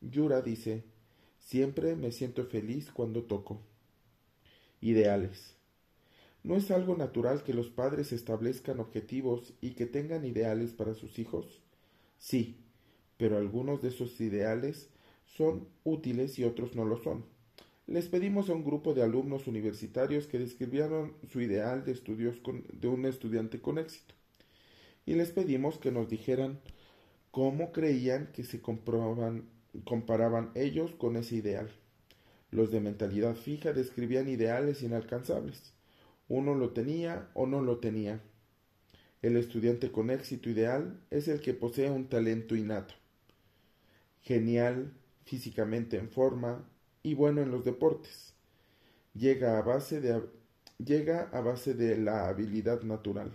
Yura 0.00 0.42
dice, 0.42 0.84
siempre 1.48 1.96
me 1.96 2.12
siento 2.12 2.44
feliz 2.44 2.90
cuando 2.92 3.22
toco. 3.22 3.62
Ideales. 4.82 5.56
¿No 6.42 6.56
es 6.56 6.70
algo 6.70 6.94
natural 6.94 7.42
que 7.42 7.54
los 7.54 7.70
padres 7.70 8.12
establezcan 8.12 8.80
objetivos 8.80 9.54
y 9.62 9.70
que 9.70 9.86
tengan 9.86 10.26
ideales 10.26 10.74
para 10.74 10.92
sus 10.92 11.18
hijos? 11.18 11.62
Sí, 12.18 12.58
pero 13.16 13.38
algunos 13.38 13.80
de 13.80 13.88
esos 13.88 14.20
ideales 14.20 14.90
son 15.24 15.66
útiles 15.84 16.38
y 16.38 16.44
otros 16.44 16.76
no 16.76 16.84
lo 16.84 17.02
son. 17.02 17.24
Les 17.86 18.08
pedimos 18.08 18.50
a 18.50 18.52
un 18.52 18.62
grupo 18.62 18.92
de 18.92 19.02
alumnos 19.02 19.46
universitarios 19.46 20.26
que 20.26 20.38
describieran 20.38 21.14
su 21.32 21.40
ideal 21.40 21.82
de 21.82 21.92
estudios 21.92 22.42
de 22.74 22.88
un 22.88 23.06
estudiante 23.06 23.58
con 23.62 23.78
éxito. 23.78 24.14
Y 25.06 25.14
les 25.14 25.30
pedimos 25.30 25.78
que 25.78 25.92
nos 25.92 26.10
dijeran 26.10 26.60
cómo 27.30 27.72
creían 27.72 28.32
que 28.34 28.44
se 28.44 28.60
comparaban 29.84 30.50
ellos 30.54 30.92
con 30.92 31.16
ese 31.16 31.36
ideal. 31.36 31.70
Los 32.50 32.70
de 32.70 32.80
mentalidad 32.80 33.34
fija 33.34 33.72
describían 33.72 34.28
ideales 34.28 34.82
inalcanzables. 34.82 35.74
Uno 36.28 36.54
lo 36.54 36.70
tenía 36.70 37.28
o 37.34 37.46
no 37.46 37.60
lo 37.60 37.78
tenía. 37.78 38.20
El 39.22 39.36
estudiante 39.36 39.90
con 39.90 40.10
éxito 40.10 40.48
ideal 40.48 41.00
es 41.10 41.28
el 41.28 41.40
que 41.40 41.54
posee 41.54 41.90
un 41.90 42.08
talento 42.08 42.54
innato, 42.54 42.94
genial, 44.22 44.92
físicamente 45.24 45.98
en 45.98 46.08
forma 46.08 46.64
y 47.02 47.14
bueno 47.14 47.42
en 47.42 47.50
los 47.50 47.64
deportes. 47.64 48.34
Llega 49.14 49.58
a 49.58 49.62
base 49.62 50.00
de, 50.00 50.22
llega 50.78 51.28
a 51.32 51.40
base 51.40 51.74
de 51.74 51.98
la 51.98 52.28
habilidad 52.28 52.82
natural 52.82 53.32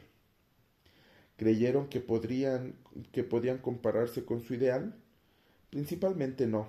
creyeron 1.36 1.88
que 1.89 2.00
podrían 2.00 2.76
que 3.12 3.24
podían 3.24 3.58
compararse 3.58 4.26
con 4.26 4.41
su 4.41 4.54
ideal? 4.54 4.96
Principalmente 5.74 6.46
no. 6.46 6.68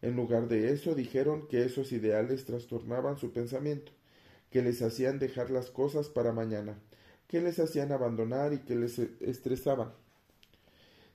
En 0.00 0.16
lugar 0.16 0.48
de 0.48 0.72
eso 0.72 0.94
dijeron 0.94 1.48
que 1.48 1.64
esos 1.66 1.92
ideales 1.92 2.46
trastornaban 2.46 3.18
su 3.18 3.30
pensamiento, 3.30 3.92
que 4.48 4.62
les 4.62 4.80
hacían 4.80 5.18
dejar 5.18 5.50
las 5.50 5.70
cosas 5.70 6.08
para 6.08 6.32
mañana, 6.32 6.78
que 7.28 7.42
les 7.42 7.58
hacían 7.58 7.92
abandonar 7.92 8.54
y 8.54 8.60
que 8.60 8.74
les 8.74 8.98
estresaban. 8.98 9.92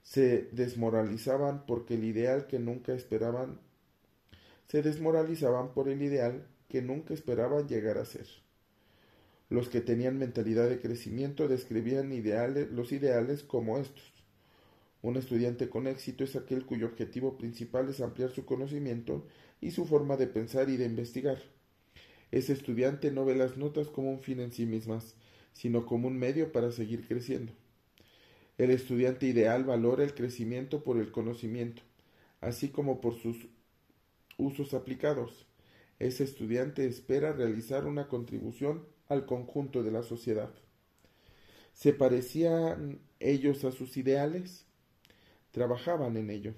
Se 0.04 0.48
desmoralizaban 0.52 1.66
porque 1.66 1.94
el 1.94 2.04
ideal 2.04 2.46
que 2.46 2.60
nunca 2.60 2.94
esperaban 2.94 3.58
se 4.68 4.82
desmoralizaban 4.82 5.74
por 5.74 5.88
el 5.88 6.00
ideal 6.00 6.46
que 6.68 6.82
nunca 6.82 7.14
esperaban 7.14 7.66
llegar 7.66 7.98
a 7.98 8.04
ser. 8.04 8.28
Los 9.48 9.68
que 9.68 9.80
tenían 9.80 10.18
mentalidad 10.18 10.68
de 10.68 10.80
crecimiento 10.80 11.48
describían 11.48 12.12
los 12.70 12.92
ideales 12.92 13.42
como 13.42 13.78
estos. 13.78 14.17
Un 15.00 15.16
estudiante 15.16 15.68
con 15.68 15.86
éxito 15.86 16.24
es 16.24 16.34
aquel 16.34 16.66
cuyo 16.66 16.86
objetivo 16.86 17.36
principal 17.38 17.88
es 17.88 18.00
ampliar 18.00 18.30
su 18.30 18.44
conocimiento 18.44 19.26
y 19.60 19.70
su 19.70 19.86
forma 19.86 20.16
de 20.16 20.26
pensar 20.26 20.68
y 20.70 20.76
de 20.76 20.86
investigar. 20.86 21.40
Ese 22.30 22.52
estudiante 22.52 23.10
no 23.10 23.24
ve 23.24 23.36
las 23.36 23.56
notas 23.56 23.88
como 23.88 24.10
un 24.10 24.20
fin 24.20 24.40
en 24.40 24.52
sí 24.52 24.66
mismas, 24.66 25.14
sino 25.52 25.86
como 25.86 26.08
un 26.08 26.18
medio 26.18 26.52
para 26.52 26.72
seguir 26.72 27.06
creciendo. 27.06 27.52
El 28.58 28.70
estudiante 28.70 29.26
ideal 29.26 29.64
valora 29.64 30.02
el 30.02 30.14
crecimiento 30.14 30.82
por 30.82 30.98
el 30.98 31.12
conocimiento, 31.12 31.82
así 32.40 32.68
como 32.68 33.00
por 33.00 33.14
sus 33.14 33.48
usos 34.36 34.74
aplicados. 34.74 35.46
Ese 36.00 36.24
estudiante 36.24 36.86
espera 36.86 37.32
realizar 37.32 37.86
una 37.86 38.08
contribución 38.08 38.84
al 39.08 39.26
conjunto 39.26 39.82
de 39.82 39.92
la 39.92 40.02
sociedad. 40.02 40.52
¿Se 41.72 41.92
parecían 41.92 43.00
ellos 43.20 43.64
a 43.64 43.72
sus 43.72 43.96
ideales? 43.96 44.67
Trabajaban 45.50 46.16
en 46.16 46.30
ello. 46.30 46.54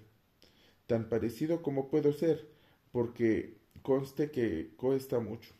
Tan 0.86 1.08
parecido 1.08 1.62
como 1.62 1.88
puedo 1.88 2.12
ser, 2.12 2.48
porque 2.92 3.56
conste 3.82 4.30
que 4.30 4.70
cuesta 4.76 5.20
mucho. 5.20 5.52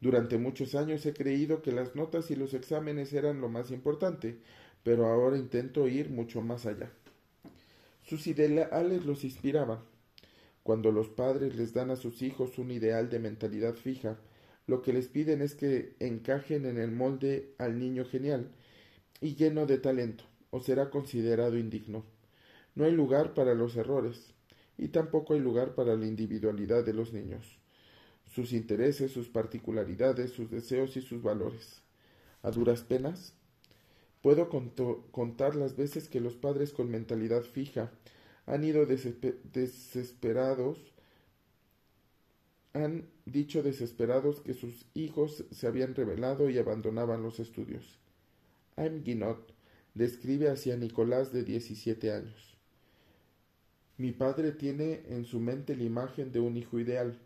Durante 0.00 0.38
muchos 0.38 0.74
años 0.74 1.04
he 1.04 1.12
creído 1.12 1.62
que 1.62 1.72
las 1.72 1.94
notas 1.94 2.30
y 2.30 2.36
los 2.36 2.54
exámenes 2.54 3.12
eran 3.12 3.40
lo 3.40 3.48
más 3.48 3.70
importante, 3.70 4.38
pero 4.82 5.06
ahora 5.06 5.36
intento 5.36 5.86
ir 5.88 6.10
mucho 6.10 6.40
más 6.40 6.64
allá. 6.66 6.90
Sus 8.02 8.26
ideales 8.26 9.04
los 9.04 9.24
inspiraban. 9.24 9.80
Cuando 10.62 10.90
los 10.90 11.08
padres 11.08 11.54
les 11.56 11.74
dan 11.74 11.90
a 11.90 11.96
sus 11.96 12.22
hijos 12.22 12.58
un 12.58 12.70
ideal 12.70 13.10
de 13.10 13.18
mentalidad 13.18 13.74
fija, 13.74 14.18
lo 14.66 14.82
que 14.82 14.92
les 14.92 15.08
piden 15.08 15.42
es 15.42 15.54
que 15.54 15.94
encajen 16.00 16.64
en 16.64 16.78
el 16.78 16.92
molde 16.92 17.54
al 17.58 17.78
niño 17.78 18.04
genial 18.04 18.50
y 19.20 19.34
lleno 19.34 19.66
de 19.66 19.78
talento, 19.78 20.24
o 20.50 20.60
será 20.60 20.90
considerado 20.90 21.58
indigno. 21.58 22.04
No 22.80 22.86
hay 22.86 22.92
lugar 22.92 23.34
para 23.34 23.52
los 23.52 23.76
errores, 23.76 24.32
y 24.78 24.88
tampoco 24.88 25.34
hay 25.34 25.40
lugar 25.40 25.74
para 25.74 25.96
la 25.96 26.06
individualidad 26.06 26.82
de 26.82 26.94
los 26.94 27.12
niños, 27.12 27.58
sus 28.24 28.54
intereses, 28.54 29.12
sus 29.12 29.28
particularidades, 29.28 30.30
sus 30.30 30.50
deseos 30.50 30.96
y 30.96 31.02
sus 31.02 31.22
valores. 31.22 31.82
A 32.42 32.50
duras 32.50 32.80
penas, 32.80 33.34
puedo 34.22 34.48
contar 35.10 35.56
las 35.56 35.76
veces 35.76 36.08
que 36.08 36.22
los 36.22 36.36
padres 36.36 36.72
con 36.72 36.90
mentalidad 36.90 37.42
fija 37.42 37.92
han 38.46 38.64
ido 38.64 38.86
desesperados 38.86 40.78
han 42.72 43.10
dicho 43.26 43.62
desesperados 43.62 44.40
que 44.40 44.54
sus 44.54 44.86
hijos 44.94 45.44
se 45.50 45.66
habían 45.66 45.94
rebelado 45.94 46.48
y 46.48 46.56
abandonaban 46.56 47.22
los 47.22 47.40
estudios. 47.40 47.98
M. 48.78 49.02
Guinot 49.02 49.52
describe 49.92 50.48
hacia 50.48 50.78
Nicolás 50.78 51.30
de 51.30 51.44
17 51.44 52.10
años. 52.10 52.49
Mi 54.00 54.12
padre 54.12 54.52
tiene 54.52 55.02
en 55.10 55.26
su 55.26 55.40
mente 55.40 55.76
la 55.76 55.82
imagen 55.82 56.32
de 56.32 56.40
un 56.40 56.56
hijo 56.56 56.78
ideal. 56.80 57.18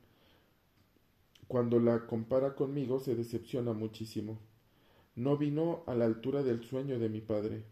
Cuando 1.47 1.79
la 1.79 2.09
compara 2.09 2.57
conmigo 2.57 2.99
se 2.99 3.15
decepciona 3.15 3.73
muchísimo. 3.73 4.41
No 5.15 5.37
vino 5.37 5.85
a 5.87 5.95
la 5.95 6.05
altura 6.05 6.43
del 6.43 6.65
sueño 6.65 6.99
de 6.99 7.09
mi 7.09 7.21
padre. 7.21 7.63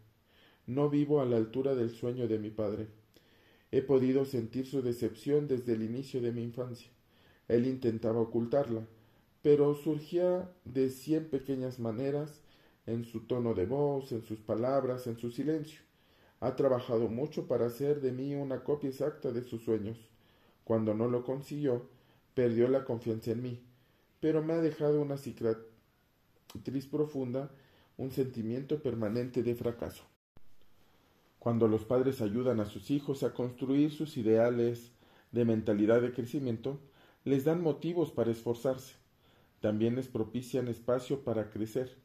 No 0.67 0.89
vivo 0.89 1.19
a 1.19 1.25
la 1.25 1.35
altura 1.35 1.75
del 1.75 1.89
sueño 1.89 2.29
de 2.29 2.39
mi 2.39 2.49
padre. 2.49 2.87
He 3.71 3.81
podido 3.81 4.23
sentir 4.23 4.67
su 4.67 4.81
decepción 4.81 5.49
desde 5.49 5.73
el 5.73 5.83
inicio 5.83 6.21
de 6.21 6.31
mi 6.31 6.41
infancia. 6.41 6.87
Él 7.49 7.67
intentaba 7.67 8.21
ocultarla, 8.21 8.87
pero 9.41 9.75
surgía 9.75 10.49
de 10.63 10.89
cien 10.89 11.25
pequeñas 11.29 11.77
maneras, 11.77 12.39
en 12.85 13.03
su 13.03 13.27
tono 13.27 13.53
de 13.53 13.65
voz, 13.65 14.13
en 14.13 14.23
sus 14.23 14.39
palabras, 14.39 15.07
en 15.07 15.17
su 15.17 15.29
silencio. 15.29 15.81
Ha 16.43 16.57
trabajado 16.57 17.07
mucho 17.07 17.47
para 17.47 17.67
hacer 17.67 18.01
de 18.01 18.11
mí 18.11 18.35
una 18.35 18.65
copia 18.65 18.89
exacta 18.89 19.31
de 19.31 19.43
sus 19.43 19.63
sueños. 19.63 19.97
Cuando 20.65 20.93
no 20.93 21.07
lo 21.07 21.23
consiguió, 21.23 21.87
perdió 22.33 22.67
la 22.67 22.83
confianza 22.83 23.31
en 23.31 23.41
mí, 23.41 23.61
pero 24.19 24.43
me 24.43 24.51
ha 24.51 24.57
dejado 24.57 25.01
una 25.01 25.15
cicatriz 25.15 25.65
profunda, 26.91 27.49
un 27.95 28.11
sentimiento 28.11 28.83
permanente 28.83 29.41
de 29.41 29.55
fracaso. 29.55 30.03
Cuando 31.39 31.69
los 31.69 31.85
padres 31.85 32.19
ayudan 32.19 32.59
a 32.59 32.65
sus 32.65 32.91
hijos 32.91 33.23
a 33.23 33.33
construir 33.33 33.91
sus 33.91 34.17
ideales 34.17 34.91
de 35.31 35.45
mentalidad 35.45 36.01
de 36.01 36.11
crecimiento, 36.11 36.77
les 37.23 37.45
dan 37.45 37.61
motivos 37.61 38.11
para 38.11 38.31
esforzarse. 38.31 38.95
También 39.61 39.95
les 39.95 40.09
propician 40.09 40.67
espacio 40.67 41.23
para 41.23 41.51
crecer, 41.51 41.95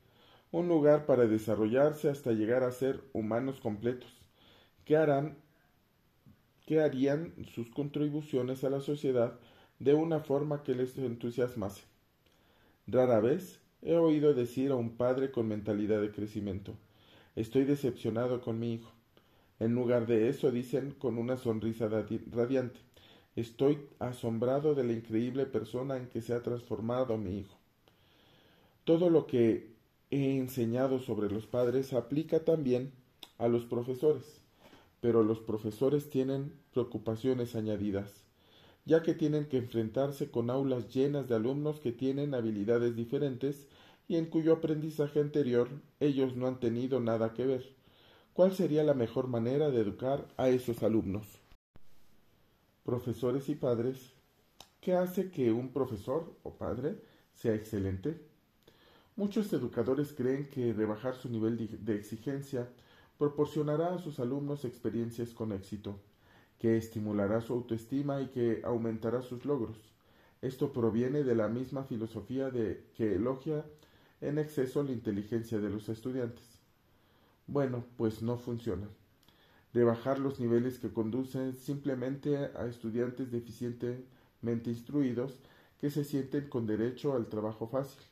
un 0.53 0.69
lugar 0.69 1.07
para 1.07 1.27
desarrollarse 1.27 2.09
hasta 2.09 2.31
llegar 2.31 2.63
a 2.63 2.71
ser 2.71 3.03
humanos 3.13 3.59
completos, 3.59 4.18
que 4.89 4.97
harán 4.97 5.37
harían 6.83 7.35
sus 7.55 7.69
contribuciones 7.69 8.65
a 8.65 8.71
la 8.71 8.81
sociedad 8.81 9.39
de 9.79 9.93
una 9.93 10.21
forma 10.21 10.63
que 10.63 10.75
les 10.75 10.97
entusiasmase. 10.97 11.83
Rara 12.87 13.21
vez 13.21 13.61
he 13.83 13.97
oído 13.97 14.33
decir 14.33 14.71
a 14.71 14.77
un 14.77 14.97
padre 14.97 15.31
con 15.31 15.47
mentalidad 15.47 16.01
de 16.01 16.11
crecimiento 16.11 16.75
Estoy 17.37 17.65
decepcionado 17.65 18.41
con 18.41 18.59
mi 18.59 18.73
hijo. 18.73 18.91
En 19.61 19.75
lugar 19.75 20.07
de 20.07 20.31
eso 20.31 20.51
dicen 20.51 20.93
con 20.93 21.19
una 21.19 21.37
sonrisa 21.37 21.89
radiante 21.89 22.81
Estoy 23.37 23.79
asombrado 23.99 24.75
de 24.75 24.85
la 24.85 24.95
increíble 24.95 25.45
persona 25.45 25.99
en 25.99 26.09
que 26.09 26.23
se 26.23 26.33
ha 26.33 26.43
transformado 26.43 27.19
mi 27.19 27.41
hijo. 27.41 27.57
Todo 28.85 29.11
lo 29.11 29.27
que 29.27 29.71
he 30.11 30.37
enseñado 30.39 30.99
sobre 30.99 31.31
los 31.31 31.47
padres 31.47 31.93
aplica 31.93 32.41
también 32.41 32.93
a 33.37 33.49
los 33.49 33.65
profesores, 33.65 34.41
pero 35.01 35.23
los 35.23 35.41
profesores 35.41 36.11
tienen 36.11 36.53
preocupaciones 36.73 37.55
añadidas, 37.55 38.25
ya 38.85 39.03
que 39.03 39.15
tienen 39.15 39.47
que 39.47 39.59
enfrentarse 39.59 40.31
con 40.31 40.51
aulas 40.51 40.93
llenas 40.93 41.29
de 41.29 41.35
alumnos 41.35 41.81
que 41.81 41.93
tienen 41.93 42.35
habilidades 42.35 42.97
diferentes 42.97 43.67
y 44.09 44.17
en 44.17 44.27
cuyo 44.27 44.55
aprendizaje 44.55 45.21
anterior 45.21 45.69
ellos 46.01 46.37
no 46.37 46.47
han 46.47 46.61
tenido 46.61 47.01
nada 47.01 47.35
que 47.35 47.47
ver. 47.47 47.75
¿Cuál 48.33 48.55
sería 48.55 48.85
la 48.85 48.95
mejor 48.95 49.29
manera 49.29 49.71
de 49.71 49.81
educar 49.81 50.27
a 50.37 50.49
esos 50.49 50.83
alumnos? 50.83 51.27
profesores 52.89 53.51
y 53.51 53.55
padres, 53.55 54.15
¿qué 54.81 54.95
hace 54.95 55.31
que 55.31 55.53
un 55.53 55.75
profesor 55.75 56.33
o 56.43 56.55
padre 56.55 56.97
sea 57.35 57.55
excelente? 57.55 58.19
Muchos 59.15 59.53
educadores 59.53 60.15
creen 60.15 60.49
que 60.49 60.73
rebajar 60.73 61.15
su 61.15 61.29
nivel 61.29 61.85
de 61.85 61.95
exigencia 61.95 62.67
proporcionará 63.19 63.95
a 63.95 63.99
sus 63.99 64.21
alumnos 64.21 64.65
experiencias 64.65 65.35
con 65.35 65.53
éxito, 65.53 65.99
que 66.59 66.77
estimulará 66.77 67.41
su 67.41 67.53
autoestima 67.53 68.21
y 68.23 68.29
que 68.29 68.63
aumentará 68.65 69.23
sus 69.23 69.45
logros. 69.45 69.77
Esto 70.41 70.73
proviene 70.73 71.25
de 71.25 71.35
la 71.35 71.49
misma 71.49 71.85
filosofía 71.85 72.51
de 72.51 72.85
que 72.97 73.17
elogia 73.17 73.65
en 74.21 74.39
exceso 74.39 74.83
la 74.83 74.93
inteligencia 74.93 75.59
de 75.59 75.71
los 75.71 75.89
estudiantes. 75.89 76.45
Bueno, 77.47 77.85
pues 77.97 78.23
no 78.23 78.39
funciona 78.39 78.89
de 79.73 79.85
bajar 79.85 80.19
los 80.19 80.41
niveles 80.41 80.79
que 80.79 80.93
conducen 80.93 81.55
simplemente 81.55 82.37
a 82.37 82.67
estudiantes 82.67 83.31
deficientemente 83.31 84.71
instruidos 84.71 85.39
que 85.81 85.91
se 85.91 86.05
sienten 86.05 86.49
con 86.49 86.67
derecho 86.67 87.15
al 87.15 87.27
trabajo 87.27 87.69
fácil 87.69 88.03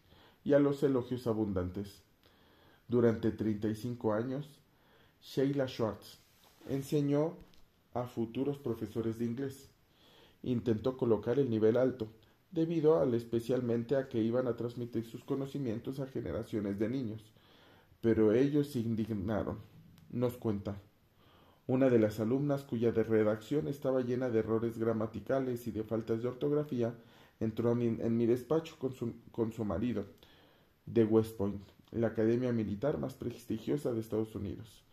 y 0.45 0.53
a 0.53 0.59
los 0.59 0.83
elogios 0.83 1.27
abundantes. 1.27 2.03
Durante 2.88 3.33
35 3.33 4.12
años, 4.12 4.61
Sheila 5.27 5.67
Schwartz 5.67 6.21
enseñó 6.69 7.35
a 7.95 8.05
futuros 8.07 8.59
profesores 8.59 9.19
de 9.19 9.25
inglés. 9.25 9.69
Intentó 10.45 10.97
colocar 10.97 11.41
el 11.41 11.51
nivel 11.51 11.77
alto, 11.77 12.07
debido 12.53 13.01
al 13.01 13.12
especialmente 13.12 13.97
a 13.97 14.09
que 14.09 14.23
iban 14.23 14.47
a 14.47 14.57
transmitir 14.57 15.05
sus 15.05 15.25
conocimientos 15.25 15.99
a 15.99 16.07
generaciones 16.07 16.79
de 16.79 16.89
niños. 16.89 17.23
Pero 18.01 18.33
ellos 18.33 18.69
se 18.69 18.79
indignaron. 18.79 19.59
Nos 20.11 20.37
cuenta. 20.37 20.81
Una 21.67 21.91
de 21.91 21.99
las 21.99 22.21
alumnas 22.21 22.62
cuya 22.62 22.93
redacción 22.93 23.67
estaba 23.67 24.03
llena 24.03 24.31
de 24.31 24.39
errores 24.39 24.79
gramaticales 24.79 25.67
y 25.67 25.73
de 25.73 25.83
faltas 25.83 26.23
de 26.23 26.29
ortografía 26.29 26.95
entró 27.41 27.73
en 27.73 28.17
mi 28.17 28.27
despacho 28.27 28.77
con 28.79 28.95
su, 28.95 29.12
con 29.33 29.53
su 29.53 29.65
marido 29.65 30.07
de 30.87 31.05
West 31.05 31.37
Point, 31.37 31.62
la 31.91 32.07
academia 32.07 32.53
militar 32.53 32.99
más 32.99 33.15
prestigiosa 33.15 33.93
de 33.93 33.99
Estados 33.99 34.37
Unidos, 34.37 34.86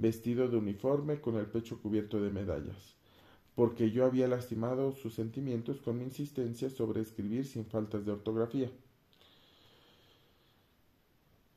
vestido 0.00 0.48
de 0.48 0.56
uniforme 0.56 1.20
con 1.20 1.36
el 1.36 1.46
pecho 1.46 1.80
cubierto 1.80 2.20
de 2.20 2.30
medallas, 2.30 2.96
porque 3.54 3.90
yo 3.90 4.04
había 4.04 4.28
lastimado 4.28 4.92
sus 4.92 5.14
sentimientos 5.14 5.80
con 5.80 5.98
mi 5.98 6.04
insistencia 6.04 6.70
sobre 6.70 7.00
escribir 7.00 7.44
sin 7.44 7.66
faltas 7.66 8.06
de 8.06 8.12
ortografía. 8.12 8.70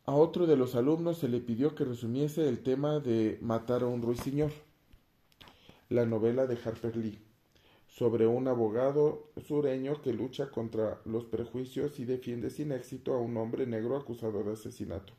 A 0.05 0.13
otro 0.15 0.45
de 0.47 0.57
los 0.57 0.75
alumnos 0.75 1.19
se 1.19 1.29
le 1.29 1.39
pidió 1.39 1.75
que 1.75 1.85
resumiese 1.85 2.49
el 2.49 2.59
tema 2.59 2.99
de 2.99 3.37
Matar 3.41 3.83
a 3.83 3.87
un 3.87 4.01
ruiseñor, 4.01 4.51
la 5.89 6.05
novela 6.05 6.45
de 6.45 6.57
Harper 6.61 6.97
Lee, 6.97 7.19
sobre 7.87 8.27
un 8.27 8.49
abogado 8.49 9.29
sureño 9.47 10.01
que 10.01 10.11
lucha 10.11 10.49
contra 10.49 10.99
los 11.05 11.23
prejuicios 11.23 11.99
y 11.99 12.05
defiende 12.05 12.49
sin 12.49 12.73
éxito 12.73 13.13
a 13.13 13.19
un 13.19 13.37
hombre 13.37 13.65
negro 13.65 13.95
acusado 13.95 14.43
de 14.43 14.53
asesinato. 14.53 15.13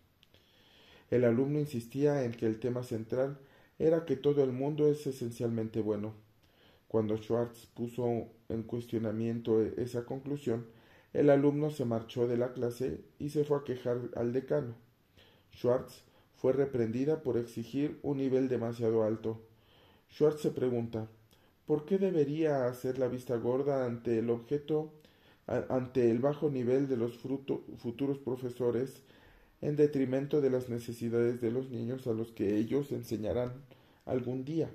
El 1.10 1.24
alumno 1.24 1.58
insistía 1.58 2.24
en 2.24 2.32
que 2.32 2.46
el 2.46 2.58
tema 2.58 2.82
central 2.82 3.38
era 3.78 4.04
que 4.04 4.16
todo 4.16 4.42
el 4.44 4.52
mundo 4.52 4.88
es 4.88 5.06
esencialmente 5.06 5.80
bueno. 5.80 6.14
Cuando 6.88 7.16
Schwartz 7.16 7.66
puso 7.74 8.28
en 8.48 8.62
cuestionamiento 8.62 9.60
esa 9.62 10.04
conclusión, 10.04 10.66
el 11.12 11.30
alumno 11.30 11.70
se 11.70 11.84
marchó 11.84 12.26
de 12.26 12.36
la 12.36 12.52
clase 12.52 13.00
y 13.18 13.30
se 13.30 13.44
fue 13.44 13.58
a 13.58 13.64
quejar 13.64 13.98
al 14.16 14.32
decano. 14.32 14.74
Schwartz 15.52 16.02
fue 16.36 16.52
reprendida 16.52 17.22
por 17.22 17.36
exigir 17.36 17.98
un 18.02 18.18
nivel 18.18 18.48
demasiado 18.48 19.04
alto. 19.04 19.40
Schwartz 20.10 20.42
se 20.42 20.50
pregunta 20.50 21.08
¿por 21.66 21.84
qué 21.86 21.98
debería 21.98 22.66
hacer 22.66 22.98
la 22.98 23.08
vista 23.08 23.36
gorda 23.36 23.86
ante 23.86 24.18
el 24.18 24.30
objeto, 24.30 24.92
ante 25.46 26.10
el 26.10 26.18
bajo 26.18 26.50
nivel 26.50 26.88
de 26.88 26.96
los 26.96 27.18
futuros 27.18 28.18
profesores, 28.18 29.02
en 29.60 29.76
detrimento 29.76 30.40
de 30.40 30.50
las 30.50 30.68
necesidades 30.68 31.40
de 31.40 31.50
los 31.50 31.70
niños 31.70 32.06
a 32.06 32.12
los 32.12 32.32
que 32.32 32.56
ellos 32.56 32.92
enseñarán 32.92 33.52
algún 34.04 34.44
día? 34.44 34.70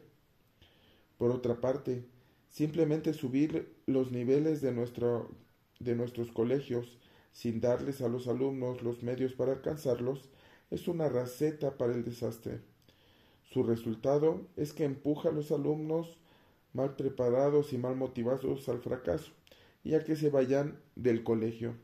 Por 1.17 1.31
otra 1.31 1.59
parte, 1.61 2.05
simplemente 2.49 3.13
subir 3.13 3.73
los 3.85 4.11
niveles 4.11 4.61
de, 4.61 4.71
de 5.79 5.95
nuestros 5.95 6.31
colegios 6.31 6.97
sin 7.31 7.61
darles 7.61 8.01
a 8.01 8.09
los 8.09 8.27
alumnos 8.27 8.81
los 8.81 9.03
medios 9.03 9.33
para 9.33 9.53
alcanzarlos 9.53 10.29
es 10.71 10.87
una 10.87 11.09
receta 11.09 11.77
para 11.77 11.93
el 11.93 12.03
desastre. 12.03 12.61
Su 13.43 13.63
resultado 13.63 14.41
es 14.55 14.73
que 14.73 14.83
empuja 14.83 15.29
a 15.29 15.31
los 15.31 15.51
alumnos 15.51 16.17
mal 16.73 16.95
preparados 16.95 17.73
y 17.73 17.77
mal 17.77 17.95
motivados 17.95 18.69
al 18.69 18.79
fracaso 18.79 19.31
y 19.83 19.95
a 19.95 20.03
que 20.03 20.15
se 20.15 20.29
vayan 20.29 20.79
del 20.95 21.23
colegio. 21.23 21.75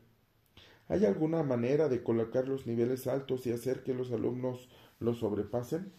¿Hay 0.88 1.04
alguna 1.04 1.42
manera 1.42 1.88
de 1.88 2.02
colocar 2.02 2.46
los 2.46 2.66
niveles 2.66 3.06
altos 3.06 3.46
y 3.46 3.52
hacer 3.52 3.82
que 3.82 3.94
los 3.94 4.12
alumnos 4.12 4.68
los 5.00 5.18
sobrepasen? 5.18 5.92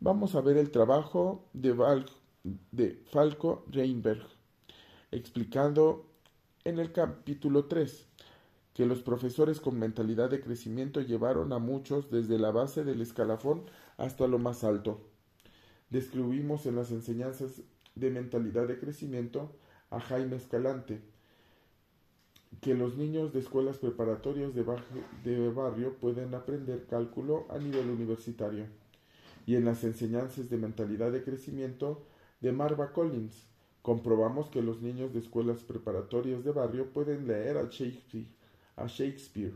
Vamos 0.00 0.34
a 0.34 0.40
ver 0.40 0.56
el 0.56 0.70
trabajo 0.70 1.44
de, 1.52 1.74
de 2.72 3.02
Falco 3.12 3.64
Reinberg, 3.70 4.26
explicando 5.10 6.06
en 6.64 6.78
el 6.78 6.92
capítulo 6.92 7.66
3 7.66 8.06
que 8.74 8.86
los 8.86 9.02
profesores 9.02 9.60
con 9.60 9.78
mentalidad 9.78 10.30
de 10.30 10.40
crecimiento 10.40 11.00
llevaron 11.00 11.52
a 11.52 11.58
muchos 11.58 12.10
desde 12.10 12.38
la 12.38 12.50
base 12.50 12.84
del 12.84 13.02
escalafón 13.02 13.64
hasta 13.96 14.26
lo 14.26 14.38
más 14.38 14.64
alto. 14.64 15.00
Describimos 15.90 16.66
en 16.66 16.76
las 16.76 16.90
enseñanzas 16.90 17.62
de 17.94 18.10
mentalidad 18.10 18.66
de 18.68 18.78
crecimiento 18.78 19.52
a 19.90 20.00
Jaime 20.00 20.36
Escalante, 20.36 21.02
que 22.60 22.74
los 22.74 22.96
niños 22.96 23.32
de 23.32 23.40
escuelas 23.40 23.78
preparatorias 23.78 24.52
de, 24.54 24.62
barrio 25.50 25.94
pueden 25.98 26.34
aprender 26.34 26.86
cálculo 26.86 27.46
a 27.48 27.58
nivel 27.58 27.88
universitario, 27.88 28.66
y 29.46 29.56
en 29.56 29.64
las 29.64 29.82
enseñanzas 29.84 30.50
de 30.50 30.58
mentalidad 30.58 31.12
de 31.12 31.22
crecimiento 31.22 32.02
de 32.40 32.52
Marva 32.52 32.92
Collins, 32.92 33.46
comprobamos 33.82 34.50
que 34.50 34.62
los 34.62 34.82
niños 34.82 35.12
de 35.12 35.20
escuelas 35.20 35.62
preparatorias 35.62 36.44
de 36.44 36.52
barrio 36.52 36.92
pueden 36.92 37.26
leer 37.26 37.56
a 37.56 37.68
Shakespeare. 38.86 39.54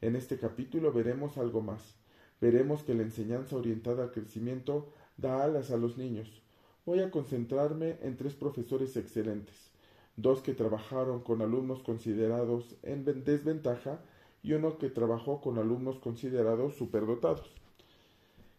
En 0.00 0.14
este 0.14 0.38
capítulo 0.38 0.92
veremos 0.92 1.36
algo 1.36 1.60
más. 1.60 1.96
Veremos 2.40 2.82
que 2.82 2.94
la 2.94 3.02
enseñanza 3.02 3.56
orientada 3.56 4.04
al 4.04 4.12
crecimiento 4.12 4.92
da 5.16 5.42
alas 5.42 5.70
a 5.70 5.76
los 5.76 5.98
niños. 5.98 6.42
Voy 6.86 7.00
a 7.00 7.10
concentrarme 7.10 7.98
en 8.02 8.16
tres 8.16 8.34
profesores 8.34 8.96
excelentes, 8.96 9.69
dos 10.16 10.42
que 10.42 10.54
trabajaron 10.54 11.20
con 11.20 11.42
alumnos 11.42 11.82
considerados 11.82 12.76
en 12.82 13.04
desventaja 13.04 14.00
y 14.42 14.52
uno 14.52 14.78
que 14.78 14.90
trabajó 14.90 15.40
con 15.40 15.58
alumnos 15.58 15.98
considerados 15.98 16.76
superdotados. 16.76 17.50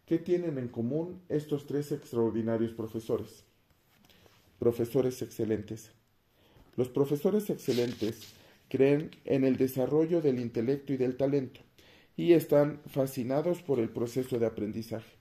¿Qué 0.06 0.18
tienen 0.18 0.58
en 0.58 0.68
común 0.68 1.22
estos 1.30 1.66
tres 1.66 1.92
extraordinarios 1.92 2.74
profesores? 2.74 3.46
Profesores 4.60 5.22
excelentes. 5.22 5.92
Los 6.76 6.90
profesores 6.90 7.50
excelentes 7.50 8.34
creen 8.70 9.12
en 9.26 9.44
el 9.44 9.58
desarrollo 9.58 10.22
del 10.22 10.40
intelecto 10.40 10.94
y 10.94 10.98
del 10.98 11.18
talento 11.18 11.62
y 12.16 12.34
están 12.34 12.82
fascinados 12.88 13.62
por 13.62 13.80
el 13.80 13.90
proceso 13.90 14.38
de 14.40 14.46
aprendizaje. 14.46 15.12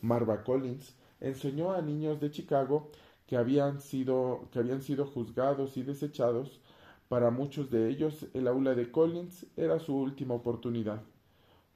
Marva 0.00 0.44
Collins 0.44 0.94
enseñó 1.20 1.72
a 1.72 1.82
niños 1.82 2.20
de 2.20 2.30
Chicago 2.30 2.90
que 3.26 3.36
habían 3.36 3.80
sido, 3.80 4.48
que 4.52 4.58
habían 4.60 4.82
sido 4.82 5.06
juzgados 5.06 5.76
y 5.76 5.82
desechados. 5.82 6.60
Para 7.08 7.30
muchos 7.30 7.70
de 7.70 7.88
ellos 7.88 8.26
el 8.34 8.48
aula 8.48 8.74
de 8.74 8.90
Collins 8.90 9.46
era 9.56 9.78
su 9.80 9.96
última 9.96 10.34
oportunidad. 10.34 11.02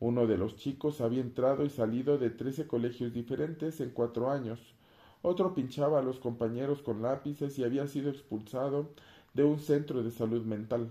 Uno 0.01 0.27
de 0.27 0.39
los 0.39 0.57
chicos 0.57 1.01
había 1.01 1.21
entrado 1.21 1.65
y 1.65 1.71
salido 1.71 2.19
de 2.19 2.31
trece 2.31 2.67
colegios 2.67 3.13
diferentes 3.13 3.81
en 3.81 3.91
cuatro 3.91 4.31
años. 4.31 4.75
otro 5.23 5.55
pinchaba 5.55 5.99
a 6.01 6.03
los 6.03 6.19
compañeros 6.19 6.83
con 6.83 7.03
lápices 7.03 7.59
y 7.59 7.65
había 7.65 7.87
sido 7.87 8.11
expulsado 8.11 8.91
de 9.35 9.45
un 9.45 9.59
centro 9.61 10.03
de 10.03 10.11
salud 10.11 10.45
mental. 10.45 10.91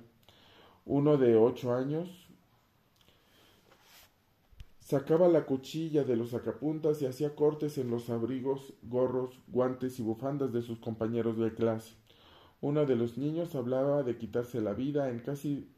Uno 0.85 1.17
de 1.17 1.35
ocho 1.35 1.73
años 1.73 2.28
sacaba 4.89 5.27
la 5.27 5.45
cuchilla 5.45 6.03
de 6.03 6.15
los 6.15 6.31
sacapuntas 6.31 6.99
y 6.99 7.05
hacía 7.05 7.35
cortes 7.35 7.77
en 7.77 7.91
los 7.91 8.09
abrigos, 8.09 8.73
gorros, 8.81 9.39
guantes 9.47 9.99
y 9.99 10.01
bufandas 10.01 10.51
de 10.51 10.63
sus 10.63 10.79
compañeros 10.79 11.37
de 11.37 11.53
clase. 11.53 11.93
Uno 12.59 12.87
de 12.87 12.95
los 12.95 13.15
niños 13.15 13.53
hablaba 13.53 14.01
de 14.01 14.17
quitarse 14.17 14.61
la 14.61 14.73
vida 14.73 15.11
en 15.11 15.19
casi 15.19 15.69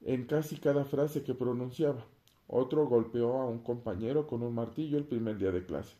en 0.00 0.24
casi 0.24 0.56
cada 0.56 0.86
frase 0.86 1.24
que 1.24 1.34
pronunciaba. 1.34 2.06
Otro 2.46 2.86
golpeó 2.86 3.34
a 3.34 3.44
un 3.44 3.58
compañero 3.58 4.26
con 4.26 4.42
un 4.42 4.54
martillo 4.54 4.96
el 4.96 5.04
primer 5.04 5.36
día 5.36 5.52
de 5.52 5.66
clase. 5.66 5.94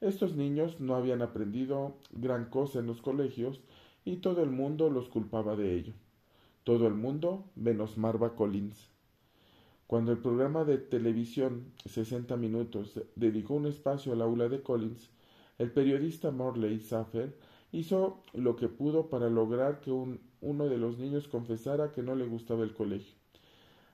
Estos 0.00 0.34
niños 0.34 0.80
no 0.80 0.94
habían 0.94 1.20
aprendido 1.20 1.92
gran 2.12 2.46
cosa 2.46 2.78
en 2.78 2.86
los 2.86 3.02
colegios 3.02 3.60
y 4.06 4.16
todo 4.16 4.42
el 4.42 4.50
mundo 4.50 4.88
los 4.88 5.10
culpaba 5.10 5.56
de 5.56 5.74
ello. 5.74 5.92
Todo 6.64 6.86
el 6.86 6.94
mundo 6.94 7.44
menos 7.54 7.98
Marva 7.98 8.34
Collins. 8.34 8.91
Cuando 9.92 10.10
el 10.10 10.16
programa 10.16 10.64
de 10.64 10.78
televisión 10.78 11.66
60 11.84 12.38
minutos 12.38 12.98
dedicó 13.14 13.52
un 13.52 13.66
espacio 13.66 14.14
al 14.14 14.22
aula 14.22 14.48
de 14.48 14.62
Collins, 14.62 15.10
el 15.58 15.70
periodista 15.70 16.30
Morley 16.30 16.80
Safer 16.80 17.36
hizo 17.72 18.22
lo 18.32 18.56
que 18.56 18.70
pudo 18.70 19.10
para 19.10 19.28
lograr 19.28 19.82
que 19.82 19.90
uno 19.90 20.64
de 20.70 20.78
los 20.78 20.96
niños 20.96 21.28
confesara 21.28 21.92
que 21.92 22.02
no 22.02 22.14
le 22.14 22.24
gustaba 22.24 22.64
el 22.64 22.72
colegio. 22.72 23.14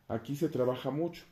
Aquí 0.07 0.37
se 0.37 0.49
trabaja 0.49 0.93
mucho. 0.93 1.25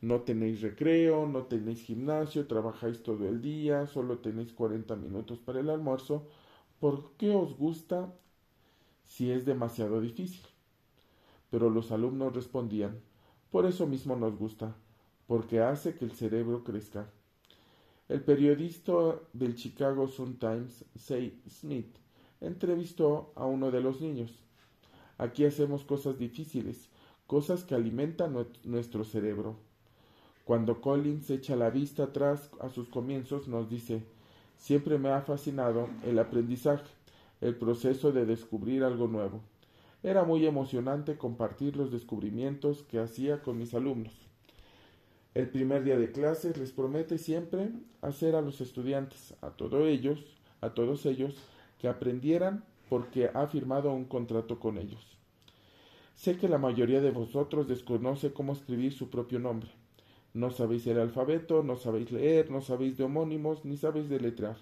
No 0.00 0.20
tenéis 0.20 0.62
recreo, 0.62 1.26
no 1.26 1.46
tenéis 1.46 1.82
gimnasio, 1.82 2.46
trabajáis 2.46 3.02
todo 3.02 3.26
el 3.28 3.42
día, 3.42 3.88
solo 3.88 4.18
tenéis 4.18 4.52
40 4.52 4.94
minutos 4.94 5.40
para 5.40 5.58
el 5.58 5.68
almuerzo. 5.70 6.28
¿Por 6.78 7.16
qué 7.16 7.30
os 7.30 7.56
gusta 7.56 8.14
si 9.06 9.32
es 9.32 9.44
demasiado 9.44 10.00
difícil? 10.00 10.46
Pero 11.50 11.68
los 11.68 11.90
alumnos 11.90 12.32
respondían, 12.32 13.00
por 13.54 13.66
eso 13.66 13.86
mismo 13.86 14.16
nos 14.16 14.36
gusta, 14.36 14.74
porque 15.28 15.60
hace 15.60 15.94
que 15.94 16.04
el 16.04 16.10
cerebro 16.10 16.64
crezca. 16.64 17.08
El 18.08 18.20
periodista 18.20 18.92
del 19.32 19.54
Chicago 19.54 20.08
Sun-Times, 20.08 20.84
Say 20.96 21.40
Smith, 21.48 21.96
entrevistó 22.40 23.32
a 23.36 23.46
uno 23.46 23.70
de 23.70 23.80
los 23.80 24.00
niños. 24.00 24.40
Aquí 25.18 25.44
hacemos 25.44 25.84
cosas 25.84 26.18
difíciles, 26.18 26.88
cosas 27.28 27.62
que 27.62 27.76
alimentan 27.76 28.34
nuestro 28.64 29.04
cerebro. 29.04 29.54
Cuando 30.44 30.80
Collins 30.80 31.30
echa 31.30 31.54
la 31.54 31.70
vista 31.70 32.02
atrás 32.02 32.50
a 32.60 32.68
sus 32.70 32.88
comienzos, 32.88 33.46
nos 33.46 33.70
dice, 33.70 34.02
siempre 34.56 34.98
me 34.98 35.10
ha 35.10 35.20
fascinado 35.20 35.88
el 36.04 36.18
aprendizaje, 36.18 36.90
el 37.40 37.54
proceso 37.54 38.10
de 38.10 38.26
descubrir 38.26 38.82
algo 38.82 39.06
nuevo. 39.06 39.42
Era 40.04 40.22
muy 40.22 40.44
emocionante 40.44 41.16
compartir 41.16 41.78
los 41.78 41.90
descubrimientos 41.90 42.82
que 42.82 42.98
hacía 42.98 43.40
con 43.40 43.56
mis 43.56 43.72
alumnos. 43.72 44.12
El 45.32 45.48
primer 45.48 45.82
día 45.82 45.96
de 45.96 46.12
clases 46.12 46.58
les 46.58 46.72
promete 46.72 47.16
siempre 47.16 47.70
hacer 48.02 48.34
a 48.34 48.42
los 48.42 48.60
estudiantes, 48.60 49.34
a 49.40 49.52
todos 49.52 49.86
ellos, 49.86 50.22
a 50.60 50.74
todos 50.74 51.06
ellos, 51.06 51.34
que 51.78 51.88
aprendieran 51.88 52.64
porque 52.90 53.30
ha 53.32 53.46
firmado 53.46 53.94
un 53.94 54.04
contrato 54.04 54.60
con 54.60 54.76
ellos. 54.76 55.16
Sé 56.14 56.36
que 56.36 56.50
la 56.50 56.58
mayoría 56.58 57.00
de 57.00 57.10
vosotros 57.10 57.66
desconoce 57.66 58.34
cómo 58.34 58.52
escribir 58.52 58.92
su 58.92 59.08
propio 59.08 59.38
nombre. 59.38 59.70
No 60.34 60.50
sabéis 60.50 60.86
el 60.86 61.00
alfabeto, 61.00 61.62
no 61.62 61.76
sabéis 61.76 62.12
leer, 62.12 62.50
no 62.50 62.60
sabéis 62.60 62.98
de 62.98 63.04
homónimos, 63.04 63.64
ni 63.64 63.78
sabéis 63.78 64.10
deletrear. 64.10 64.58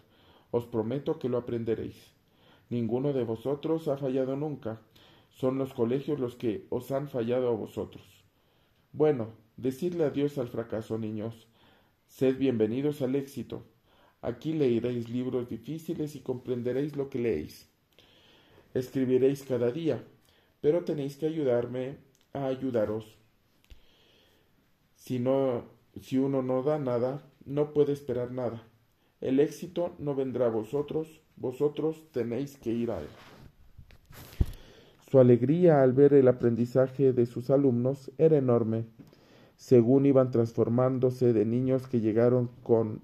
Os 0.53 0.67
prometo 0.67 1.19
que 1.19 1.29
lo 1.29 1.39
aprenderéis. 1.39 1.97
Ninguno 2.71 3.13
de 3.13 3.25
vosotros 3.25 3.89
ha 3.89 3.97
fallado 3.97 4.37
nunca. 4.37 4.81
Son 5.33 5.59
los 5.59 5.75
colegios 5.75 6.21
los 6.21 6.37
que 6.37 6.67
os 6.71 6.91
han 6.93 7.09
fallado 7.09 7.49
a 7.49 7.53
vosotros. 7.53 8.05
Bueno, 8.93 9.31
decidle 9.57 10.05
adiós 10.05 10.39
al 10.39 10.49
fracaso, 10.49 10.99
niños. 10.99 11.49
Sed 12.07 12.37
bienvenidos 12.37 13.01
al 13.03 13.17
éxito. 13.17 13.65
Aquí 14.21 14.53
leeréis 14.53 15.09
libros 15.09 15.49
difíciles 15.49 16.15
y 16.15 16.21
comprenderéis 16.21 16.97
lo 16.97 17.09
que 17.09 17.19
leéis. 17.19 17.69
Escribiréis 18.75 19.43
cada 19.43 19.73
día, 19.73 20.05
pero 20.61 20.85
tenéis 20.85 21.17
que 21.17 21.27
ayudarme 21.27 21.97
a 22.33 22.47
ayudaros. 22.47 23.19
Si 24.95 25.19
no, 25.19 25.65
si 26.01 26.19
uno 26.19 26.43
no 26.43 26.63
da 26.63 26.79
nada, 26.79 27.29
no 27.45 27.73
puede 27.73 27.93
esperar 27.93 28.31
nada. 28.31 28.63
El 29.21 29.41
éxito 29.41 29.95
no 29.99 30.15
vendrá 30.15 30.47
a 30.47 30.51
vosotros, 30.51 31.21
vosotros 31.37 32.11
tenéis 32.13 32.57
que 32.57 32.71
ir 32.71 32.91
a 32.91 33.01
él. 33.01 33.09
Su 35.13 35.21
alegría 35.21 35.83
al 35.83 35.93
ver 35.93 36.15
el 36.15 36.27
aprendizaje 36.27 37.13
de 37.13 37.27
sus 37.27 37.51
alumnos 37.51 38.11
era 38.17 38.39
enorme. 38.39 38.87
Según 39.59 40.07
iban 40.07 40.31
transformándose 40.31 41.35
de 41.35 41.45
niños 41.45 41.87
que 41.87 42.01
llegaron 42.01 42.49
con 42.63 43.03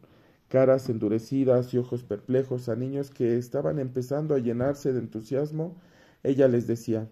caras 0.49 0.88
endurecidas 0.88 1.75
y 1.75 1.77
ojos 1.77 2.05
perplejos 2.05 2.71
a 2.71 2.77
niños 2.77 3.11
que 3.11 3.37
estaban 3.37 3.79
empezando 3.79 4.35
a 4.35 4.38
llenarse 4.38 4.94
de 4.94 5.01
entusiasmo, 5.01 5.77
ella 6.23 6.49
les 6.49 6.66
decía 6.66 7.11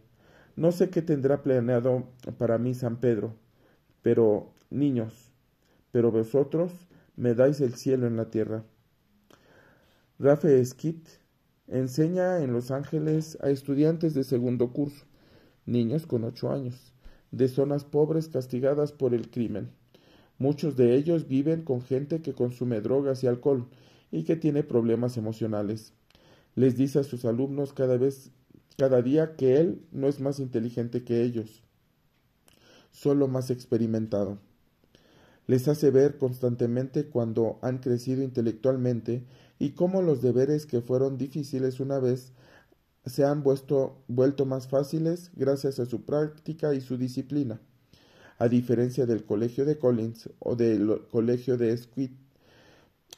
no 0.57 0.73
sé 0.73 0.89
qué 0.89 1.03
tendrá 1.03 1.43
planeado 1.43 2.05
para 2.39 2.57
mí 2.57 2.73
San 2.73 2.97
Pedro, 2.97 3.35
pero, 4.01 4.55
niños, 4.71 5.31
pero 5.93 6.11
vosotros 6.11 6.73
me 7.17 7.35
dais 7.35 7.61
el 7.61 7.75
cielo 7.75 8.07
en 8.07 8.17
la 8.17 8.31
tierra. 8.31 8.65
Rafe 10.19 10.65
Skit 10.65 11.07
enseña 11.69 12.43
en 12.43 12.53
Los 12.53 12.71
Ángeles 12.71 13.39
a 13.41 13.51
estudiantes 13.51 14.15
de 14.15 14.25
segundo 14.25 14.73
curso, 14.73 15.05
niños 15.65 16.07
con 16.07 16.25
ocho 16.25 16.51
años, 16.51 16.93
de 17.31 17.49
zonas 17.49 17.85
pobres 17.85 18.29
castigadas 18.29 18.93
por 18.93 19.15
el 19.15 19.31
crimen. 19.31 19.71
Muchos 20.39 20.77
de 20.77 20.95
ellos 20.95 21.29
viven 21.29 21.63
con 21.63 21.83
gente 21.83 22.21
que 22.21 22.35
consume 22.35 22.81
drogas 22.81 23.25
y 23.25 23.27
alcohol 23.27 23.69
y 24.11 24.25
que 24.25 24.37
tiene 24.37 24.63
problemas 24.63 25.17
emocionales. 25.17 25.93
Les 26.55 26.77
dice 26.77 27.01
a 27.01 27.05
sus 27.05 27.25
alumnos 27.25 27.73
cada 27.73 27.97
vez 27.97 28.31
cada 28.77 29.01
día 29.01 29.37
que 29.37 29.59
él 29.59 29.83
no 29.91 30.07
es 30.07 30.21
más 30.21 30.39
inteligente 30.39 31.03
que 31.03 31.23
ellos, 31.23 31.63
solo 32.93 33.27
más 33.27 33.51
experimentado. 33.51 34.39
Les 35.47 35.67
hace 35.69 35.91
ver 35.91 36.19
constantemente 36.19 37.07
cuando 37.07 37.59
han 37.63 37.79
crecido 37.79 38.23
intelectualmente 38.23 39.25
y 39.59 39.71
cómo 39.71 40.03
los 40.03 40.23
deberes 40.23 40.67
que 40.67 40.81
fueron 40.81 41.19
difíciles 41.19 41.81
una 41.81 41.99
vez 41.99 42.33
se 43.07 43.25
han 43.25 43.43
vuelto, 43.43 44.05
más 44.47 44.69
fáciles 44.69 45.31
gracias 45.35 45.79
a 45.79 45.87
su 45.87 46.05
práctica 46.05 46.75
y 46.75 46.81
su 46.81 46.99
disciplina. 46.99 47.61
A 48.39 48.49
diferencia 48.49 49.07
del 49.07 49.25
colegio 49.25 49.65
de 49.65 49.79
Collins 49.79 50.29
o 50.41 50.57
del 50.57 51.07
colegio 51.11 51.57
de 51.57 51.77
Squid, 51.77 52.11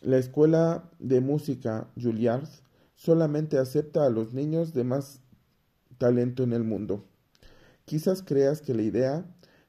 la 0.03 0.19
escuela 0.19 0.91
de 1.01 1.21
música 1.21 1.89
Juilliard 2.01 2.49
solamente 2.95 3.59
acepta 3.59 4.05
a 4.05 4.11
los 4.11 4.33
niños 4.33 4.75
de 4.75 4.85
más 4.85 5.21
talento 5.97 6.45
en 6.45 6.53
el 6.53 6.63
mundo. 6.63 7.05
Quizás 7.85 8.23
creas 8.23 8.61
que 8.61 8.75
la 8.75 8.83
idea 8.83 9.27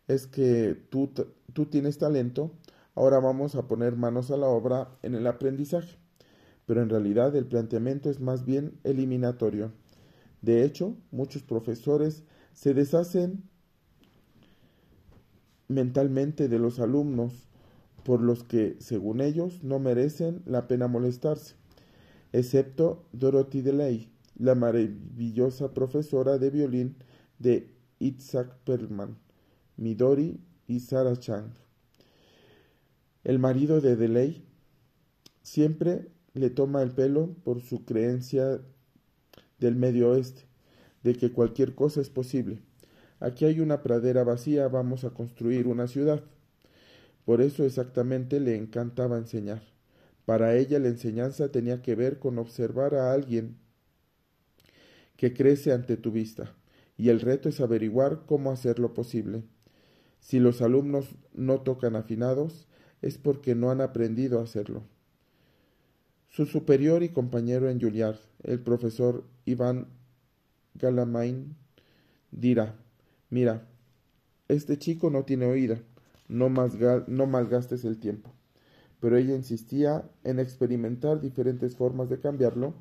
es 0.07 0.27
que 0.27 0.75
tú 0.89 1.65
tienes 1.65 1.97
talento, 1.97 2.51
ahora 2.93 3.19
vamos 3.19 3.55
a 3.55 3.67
poner 3.67 3.95
manos 3.95 4.29
a 4.29 4.37
la 4.37 4.47
obra 4.47 4.89
en 5.01 5.15
el 5.15 5.25
aprendizaje. 5.25 5.97
Pero 6.69 6.83
en 6.83 6.89
realidad 6.89 7.35
el 7.35 7.47
planteamiento 7.47 8.11
es 8.11 8.19
más 8.19 8.45
bien 8.45 8.77
eliminatorio. 8.83 9.71
De 10.43 10.63
hecho, 10.63 10.95
muchos 11.09 11.41
profesores 11.41 12.21
se 12.53 12.75
deshacen 12.75 13.41
mentalmente 15.67 16.47
de 16.47 16.59
los 16.59 16.79
alumnos 16.79 17.49
por 18.03 18.21
los 18.21 18.43
que, 18.43 18.75
según 18.77 19.19
ellos, 19.19 19.63
no 19.63 19.79
merecen 19.79 20.43
la 20.45 20.67
pena 20.67 20.87
molestarse, 20.87 21.55
excepto 22.33 23.03
Dorothy 23.13 23.61
DeLay, 23.63 24.11
la 24.37 24.53
maravillosa 24.53 25.73
profesora 25.73 26.37
de 26.37 26.51
violín 26.51 26.97
de 27.39 27.73
Isaac 27.97 28.55
Perlman, 28.63 29.17
Midori 29.75 30.39
y 30.67 30.81
Sarah 30.81 31.17
Chang. 31.17 31.49
El 33.23 33.39
marido 33.39 33.81
de 33.81 33.95
Delay 33.95 34.45
siempre 35.41 36.11
le 36.39 36.49
toma 36.49 36.81
el 36.81 36.91
pelo 36.91 37.35
por 37.43 37.61
su 37.61 37.85
creencia 37.85 38.61
del 39.59 39.75
medio 39.75 40.11
oeste, 40.11 40.43
de 41.03 41.15
que 41.15 41.31
cualquier 41.31 41.75
cosa 41.75 42.01
es 42.01 42.09
posible. 42.09 42.61
Aquí 43.19 43.45
hay 43.45 43.59
una 43.59 43.83
pradera 43.83 44.23
vacía, 44.23 44.67
vamos 44.69 45.03
a 45.03 45.09
construir 45.09 45.67
una 45.67 45.87
ciudad. 45.87 46.23
Por 47.25 47.41
eso 47.41 47.65
exactamente 47.65 48.39
le 48.39 48.55
encantaba 48.55 49.17
enseñar. 49.17 49.61
Para 50.25 50.55
ella 50.55 50.79
la 50.79 50.87
enseñanza 50.87 51.51
tenía 51.51 51.81
que 51.81 51.95
ver 51.95 52.19
con 52.19 52.39
observar 52.39 52.95
a 52.95 53.11
alguien 53.11 53.57
que 55.17 55.33
crece 55.33 55.73
ante 55.73 55.97
tu 55.97 56.11
vista, 56.11 56.55
y 56.97 57.09
el 57.09 57.19
reto 57.19 57.49
es 57.49 57.59
averiguar 57.59 58.21
cómo 58.25 58.51
hacerlo 58.51 58.93
posible. 58.93 59.43
Si 60.21 60.39
los 60.39 60.61
alumnos 60.61 61.15
no 61.33 61.61
tocan 61.61 61.97
afinados, 61.97 62.67
es 63.01 63.17
porque 63.17 63.55
no 63.55 63.71
han 63.71 63.81
aprendido 63.81 64.39
a 64.39 64.43
hacerlo. 64.43 64.83
Su 66.29 66.45
superior 66.45 67.01
y 67.01 67.09
compañero 67.09 67.69
en 67.69 67.81
Juilliard, 67.81 68.19
el 68.43 68.59
profesor 68.59 69.23
Iván 69.45 69.87
Galamain, 70.75 71.55
dirá, 72.31 72.75
mira, 73.31 73.67
este 74.47 74.77
chico 74.77 75.09
no 75.09 75.23
tiene 75.23 75.47
oído, 75.47 75.77
no, 76.27 76.49
no 77.07 77.25
malgastes 77.25 77.83
el 77.83 77.99
tiempo. 77.99 78.31
Pero 78.99 79.17
ella 79.17 79.35
insistía 79.35 80.07
en 80.23 80.39
experimentar 80.39 81.19
diferentes 81.19 81.75
formas 81.75 82.09
de 82.09 82.19
cambiarlo 82.19 82.75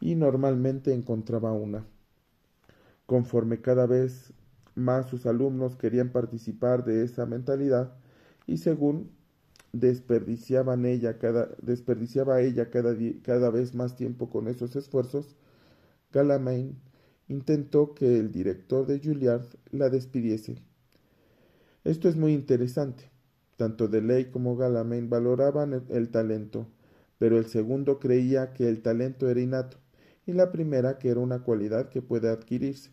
y 0.00 0.14
normalmente 0.14 0.94
encontraba 0.94 1.52
una. 1.52 1.84
Conforme 3.06 3.60
cada 3.60 3.86
vez 3.86 4.32
más 4.76 5.08
sus 5.08 5.26
alumnos 5.26 5.74
querían 5.74 6.10
participar 6.10 6.84
de 6.84 7.02
esa 7.02 7.26
mentalidad 7.26 7.96
y 8.46 8.58
según 8.58 9.15
desperdiciaban 9.72 10.86
ella 10.86 11.18
cada, 11.18 11.50
desperdiciaba 11.62 12.40
ella 12.40 12.70
cada, 12.70 12.94
cada 13.22 13.50
vez 13.50 13.74
más 13.74 13.96
tiempo 13.96 14.30
con 14.30 14.48
esos 14.48 14.76
esfuerzos, 14.76 15.36
Galamain 16.12 16.76
intentó 17.28 17.94
que 17.94 18.18
el 18.18 18.32
director 18.32 18.86
de 18.86 19.00
Juilliard 19.00 19.46
la 19.70 19.90
despidiese. 19.90 20.56
Esto 21.84 22.08
es 22.08 22.16
muy 22.16 22.32
interesante. 22.32 23.10
Tanto 23.56 23.88
Deley 23.88 24.26
como 24.26 24.56
Galamain 24.56 25.08
valoraban 25.08 25.84
el 25.88 26.08
talento, 26.10 26.66
pero 27.18 27.38
el 27.38 27.46
segundo 27.46 27.98
creía 27.98 28.52
que 28.52 28.68
el 28.68 28.82
talento 28.82 29.30
era 29.30 29.40
innato 29.40 29.78
y 30.26 30.32
la 30.32 30.52
primera 30.52 30.98
que 30.98 31.08
era 31.08 31.20
una 31.20 31.42
cualidad 31.42 31.88
que 31.88 32.02
puede 32.02 32.28
adquirirse. 32.28 32.90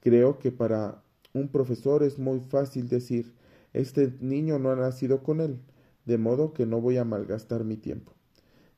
Creo 0.00 0.38
que 0.38 0.52
para 0.52 1.02
un 1.32 1.48
profesor 1.48 2.02
es 2.02 2.18
muy 2.18 2.40
fácil 2.40 2.88
decir 2.88 3.34
este 3.72 4.12
niño 4.20 4.58
no 4.58 4.70
ha 4.70 4.76
nacido 4.76 5.22
con 5.22 5.40
él, 5.40 5.60
de 6.10 6.18
modo 6.18 6.52
que 6.52 6.66
no 6.66 6.80
voy 6.80 6.96
a 6.96 7.04
malgastar 7.04 7.62
mi 7.62 7.76
tiempo. 7.76 8.12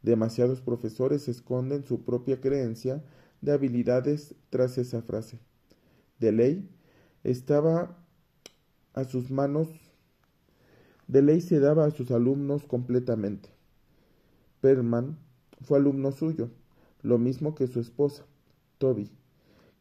Demasiados 0.03 0.61
profesores 0.61 1.29
esconden 1.29 1.83
su 1.83 2.05
propia 2.05 2.43
creencia 2.43 3.03
de 3.41 3.53
habilidades 3.53 4.35
tras 4.51 4.77
esa 4.77 5.01
frase. 5.01 5.39
De 6.21 6.31
ley 6.31 6.69
estaba 7.25 7.97
a 8.93 9.05
sus 9.05 9.31
manos, 9.31 9.71
de 11.09 11.23
ley 11.23 11.41
se 11.41 11.59
daba 11.59 11.87
a 11.87 11.91
sus 11.91 12.11
alumnos 12.11 12.67
completamente. 12.67 13.49
Perman 14.61 15.19
fue 15.63 15.79
alumno 15.79 16.13
suyo, 16.13 16.51
lo 17.01 17.17
mismo 17.17 17.55
que 17.55 17.67
su 17.67 17.81
esposa, 17.81 18.27
Toby, 18.77 19.11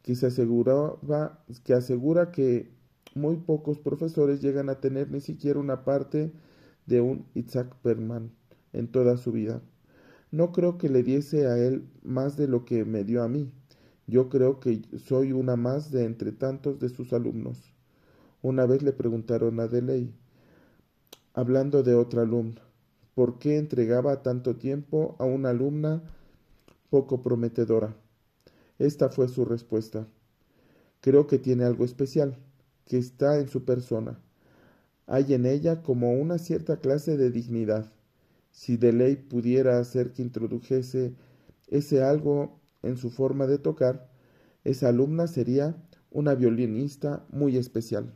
que 0.03 0.15
se 0.15 0.27
aseguraba, 0.27 1.43
que 1.65 1.73
asegura 1.73 2.31
que 2.31 2.71
muy 3.13 3.35
pocos 3.35 3.77
profesores 3.77 4.39
llegan 4.39 4.69
a 4.69 4.79
tener 4.79 5.11
ni 5.11 5.19
siquiera 5.19 5.59
una 5.59 5.83
parte 5.83 6.31
de 6.85 7.01
un 7.01 7.25
Isaac 7.33 7.75
Perman 7.81 8.31
en 8.73 8.87
toda 8.87 9.17
su 9.17 9.31
vida. 9.31 9.61
No 10.31 10.51
creo 10.51 10.77
que 10.77 10.89
le 10.89 11.03
diese 11.03 11.47
a 11.47 11.57
él 11.57 11.87
más 12.03 12.37
de 12.37 12.47
lo 12.47 12.65
que 12.65 12.85
me 12.85 13.03
dio 13.03 13.23
a 13.23 13.27
mí. 13.27 13.51
Yo 14.07 14.29
creo 14.29 14.59
que 14.59 14.81
soy 14.97 15.31
una 15.31 15.55
más 15.55 15.91
de 15.91 16.05
entre 16.05 16.31
tantos 16.31 16.79
de 16.79 16.89
sus 16.89 17.13
alumnos. 17.13 17.73
Una 18.41 18.65
vez 18.65 18.81
le 18.81 18.93
preguntaron 18.93 19.59
a 19.59 19.67
Deley, 19.67 20.13
hablando 21.33 21.83
de 21.83 21.95
otra 21.95 22.23
alumna, 22.23 22.61
¿por 23.13 23.39
qué 23.39 23.57
entregaba 23.57 24.23
tanto 24.23 24.55
tiempo 24.55 25.15
a 25.19 25.25
una 25.25 25.49
alumna 25.49 26.01
poco 26.91 27.23
prometedora. 27.23 27.95
Esta 28.77 29.09
fue 29.09 29.29
su 29.29 29.45
respuesta. 29.45 30.07
Creo 30.99 31.25
que 31.25 31.39
tiene 31.39 31.63
algo 31.63 31.85
especial, 31.85 32.37
que 32.85 32.97
está 32.97 33.39
en 33.39 33.47
su 33.47 33.63
persona. 33.63 34.19
Hay 35.13 35.33
en 35.33 35.45
ella 35.45 35.81
como 35.81 36.13
una 36.13 36.37
cierta 36.37 36.77
clase 36.77 37.17
de 37.17 37.31
dignidad. 37.31 37.91
Si 38.49 38.77
de 38.77 38.93
ley 38.93 39.17
pudiera 39.17 39.77
hacer 39.77 40.13
que 40.13 40.21
introdujese 40.21 41.15
ese 41.67 42.01
algo 42.01 42.61
en 42.81 42.95
su 42.95 43.09
forma 43.09 43.45
de 43.45 43.57
tocar, 43.57 44.09
esa 44.63 44.87
alumna 44.87 45.27
sería 45.27 45.75
una 46.11 46.33
violinista 46.33 47.25
muy 47.29 47.57
especial. 47.57 48.13